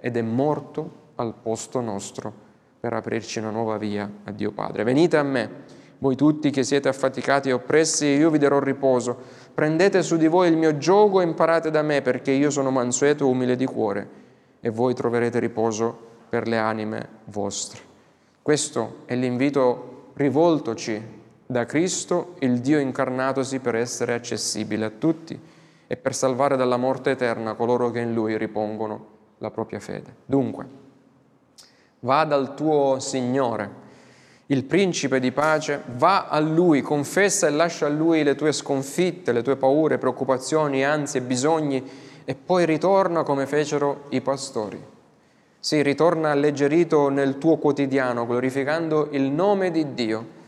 ed 0.00 0.16
è 0.16 0.22
morto 0.22 0.98
al 1.16 1.34
posto 1.34 1.80
nostro 1.80 2.32
per 2.80 2.94
aprirci 2.94 3.40
una 3.40 3.50
nuova 3.50 3.76
via 3.76 4.10
a 4.24 4.30
Dio 4.30 4.52
Padre. 4.52 4.84
Venite 4.84 5.18
a 5.18 5.22
me, 5.22 5.50
voi 5.98 6.16
tutti 6.16 6.48
che 6.50 6.62
siete 6.62 6.88
affaticati 6.88 7.50
e 7.50 7.52
oppressi, 7.52 8.06
e 8.06 8.16
io 8.16 8.30
vi 8.30 8.38
darò 8.38 8.58
riposo. 8.58 9.18
Prendete 9.52 10.02
su 10.02 10.16
di 10.16 10.28
voi 10.28 10.48
il 10.48 10.56
mio 10.56 10.78
gioco 10.78 11.20
e 11.20 11.24
imparate 11.24 11.70
da 11.70 11.82
me, 11.82 12.00
perché 12.00 12.30
io 12.30 12.48
sono 12.48 12.70
mansueto 12.70 13.26
e 13.26 13.28
umile 13.28 13.54
di 13.54 13.66
cuore, 13.66 14.08
e 14.60 14.70
voi 14.70 14.94
troverete 14.94 15.38
riposo 15.38 16.08
per 16.30 16.48
le 16.48 16.56
anime 16.56 17.08
vostre. 17.24 17.89
Questo 18.42 19.02
è 19.04 19.14
l'invito 19.14 20.12
rivoltoci 20.14 21.18
da 21.44 21.66
Cristo, 21.66 22.36
il 22.38 22.60
Dio 22.60 22.78
incarnatosi 22.78 23.58
per 23.58 23.74
essere 23.74 24.14
accessibile 24.14 24.86
a 24.86 24.90
tutti 24.90 25.38
e 25.86 25.96
per 25.96 26.14
salvare 26.14 26.56
dalla 26.56 26.78
morte 26.78 27.10
eterna 27.10 27.52
coloro 27.52 27.90
che 27.90 28.00
in 28.00 28.14
Lui 28.14 28.38
ripongono 28.38 29.06
la 29.38 29.50
propria 29.50 29.78
fede. 29.78 30.14
Dunque, 30.24 30.66
va 32.00 32.24
dal 32.24 32.54
tuo 32.54 32.98
Signore, 32.98 33.88
il 34.46 34.64
principe 34.64 35.20
di 35.20 35.32
pace, 35.32 35.82
va 35.96 36.28
a 36.28 36.40
Lui, 36.40 36.80
confessa 36.80 37.46
e 37.46 37.50
lascia 37.50 37.86
a 37.86 37.90
Lui 37.90 38.22
le 38.22 38.36
tue 38.36 38.52
sconfitte, 38.52 39.32
le 39.32 39.42
tue 39.42 39.56
paure, 39.56 39.98
preoccupazioni, 39.98 40.82
ansie, 40.82 41.20
bisogni 41.20 41.84
e 42.24 42.34
poi 42.34 42.64
ritorna 42.64 43.22
come 43.22 43.46
fecero 43.46 44.04
i 44.08 44.22
pastori 44.22 44.98
sì, 45.60 45.82
ritorna 45.82 46.30
alleggerito 46.30 47.10
nel 47.10 47.36
tuo 47.36 47.58
quotidiano, 47.58 48.26
glorificando 48.26 49.08
il 49.12 49.30
nome 49.30 49.70
di 49.70 49.92
Dio 49.92 50.38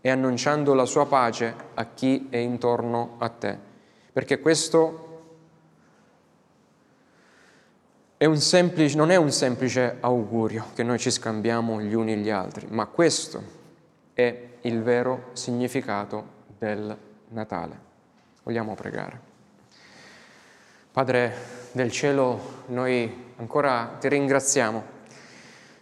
e 0.00 0.10
annunciando 0.10 0.72
la 0.72 0.86
sua 0.86 1.06
pace 1.06 1.54
a 1.74 1.84
chi 1.92 2.28
è 2.30 2.38
intorno 2.38 3.16
a 3.18 3.28
te. 3.28 3.56
Perché 4.12 4.40
questo 4.40 5.10
è 8.16 8.34
semplice, 8.36 8.96
non 8.96 9.10
è 9.10 9.16
un 9.16 9.30
semplice 9.30 9.98
augurio 10.00 10.66
che 10.74 10.82
noi 10.82 10.98
ci 10.98 11.10
scambiamo 11.10 11.80
gli 11.80 11.92
uni 11.92 12.16
gli 12.16 12.30
altri, 12.30 12.66
ma 12.70 12.86
questo 12.86 13.42
è 14.14 14.48
il 14.62 14.82
vero 14.82 15.30
significato 15.32 16.24
del 16.58 16.96
Natale. 17.28 17.78
Vogliamo 18.42 18.74
pregare. 18.74 19.20
Padre 20.92 21.34
del 21.72 21.90
cielo, 21.90 22.64
noi 22.66 23.31
ancora 23.42 23.96
ti 23.98 24.08
ringraziamo 24.08 25.00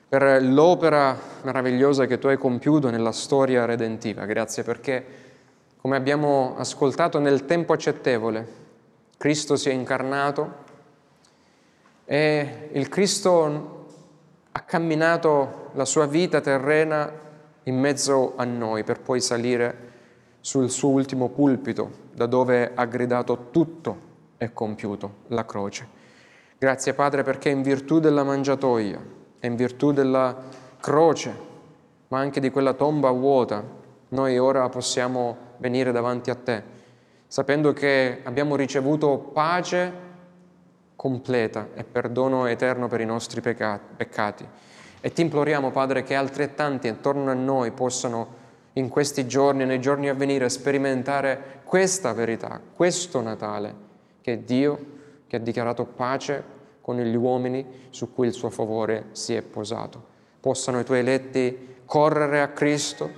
per 0.08 0.42
l'opera 0.42 1.16
meravigliosa 1.42 2.06
che 2.06 2.18
tu 2.18 2.26
hai 2.26 2.38
compiuto 2.38 2.88
nella 2.88 3.12
storia 3.12 3.66
redentiva. 3.66 4.24
Grazie 4.24 4.62
perché, 4.62 5.04
come 5.76 5.96
abbiamo 5.96 6.54
ascoltato 6.56 7.18
nel 7.18 7.44
tempo 7.44 7.74
accettevole, 7.74 8.58
Cristo 9.18 9.56
si 9.56 9.68
è 9.68 9.72
incarnato 9.72 10.68
e 12.06 12.70
il 12.72 12.88
Cristo 12.88 13.86
ha 14.50 14.60
camminato 14.62 15.68
la 15.74 15.84
sua 15.84 16.06
vita 16.06 16.40
terrena 16.40 17.12
in 17.64 17.78
mezzo 17.78 18.32
a 18.36 18.44
noi 18.44 18.82
per 18.84 19.00
poi 19.00 19.20
salire 19.20 19.88
sul 20.40 20.70
suo 20.70 20.88
ultimo 20.88 21.28
pulpito, 21.28 22.08
da 22.14 22.24
dove 22.24 22.72
ha 22.74 22.84
gridato 22.86 23.48
tutto 23.50 24.08
è 24.38 24.50
compiuto, 24.52 25.16
la 25.26 25.44
croce. 25.44 25.99
Grazie 26.60 26.92
Padre 26.92 27.22
perché 27.22 27.48
in 27.48 27.62
virtù 27.62 28.00
della 28.00 28.22
mangiatoia 28.22 29.02
e 29.40 29.46
in 29.46 29.56
virtù 29.56 29.92
della 29.92 30.36
croce, 30.78 31.34
ma 32.08 32.18
anche 32.18 32.38
di 32.38 32.50
quella 32.50 32.74
tomba 32.74 33.10
vuota, 33.12 33.64
noi 34.08 34.36
ora 34.36 34.68
possiamo 34.68 35.54
venire 35.56 35.90
davanti 35.90 36.28
a 36.28 36.34
te, 36.34 36.62
sapendo 37.26 37.72
che 37.72 38.20
abbiamo 38.24 38.56
ricevuto 38.56 39.30
pace 39.32 39.90
completa 40.96 41.68
e 41.72 41.82
perdono 41.82 42.44
eterno 42.44 42.88
per 42.88 43.00
i 43.00 43.06
nostri 43.06 43.40
peccati. 43.40 44.46
E 45.00 45.12
ti 45.12 45.22
imploriamo, 45.22 45.70
Padre, 45.70 46.02
che 46.02 46.14
altrettanti 46.14 46.88
intorno 46.88 47.30
a 47.30 47.34
noi 47.34 47.70
possano 47.70 48.34
in 48.74 48.90
questi 48.90 49.26
giorni, 49.26 49.64
nei 49.64 49.80
giorni 49.80 50.10
a 50.10 50.14
venire, 50.14 50.50
sperimentare 50.50 51.62
questa 51.64 52.12
verità, 52.12 52.60
questo 52.74 53.22
Natale 53.22 53.74
che 54.20 54.44
Dio 54.44 54.98
che 55.30 55.36
ha 55.36 55.38
dichiarato 55.38 55.84
pace 55.84 56.42
con 56.80 56.96
gli 56.96 57.14
uomini 57.14 57.64
su 57.90 58.12
cui 58.12 58.26
il 58.26 58.32
suo 58.32 58.50
favore 58.50 59.10
si 59.12 59.32
è 59.32 59.42
posato. 59.42 60.04
Possano 60.40 60.80
i 60.80 60.84
tuoi 60.84 60.98
eletti 60.98 61.76
correre 61.84 62.40
a 62.40 62.48
Cristo 62.48 63.08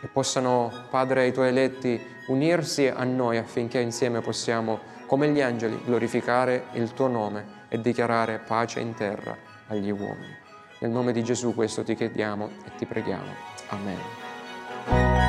e 0.00 0.08
possano, 0.08 0.72
Padre, 0.90 1.28
i 1.28 1.32
tuoi 1.32 1.48
eletti 1.48 2.00
unirsi 2.26 2.88
a 2.88 3.04
noi 3.04 3.36
affinché 3.36 3.78
insieme 3.78 4.20
possiamo, 4.20 4.80
come 5.06 5.28
gli 5.28 5.40
angeli, 5.40 5.80
glorificare 5.84 6.64
il 6.72 6.92
tuo 6.92 7.06
nome 7.06 7.66
e 7.68 7.80
dichiarare 7.80 8.40
pace 8.44 8.80
in 8.80 8.94
terra 8.94 9.36
agli 9.68 9.92
uomini. 9.92 10.36
Nel 10.80 10.90
nome 10.90 11.12
di 11.12 11.22
Gesù 11.22 11.54
questo 11.54 11.84
ti 11.84 11.94
chiediamo 11.94 12.48
e 12.66 12.74
ti 12.76 12.84
preghiamo. 12.84 13.30
Amen. 13.68 15.27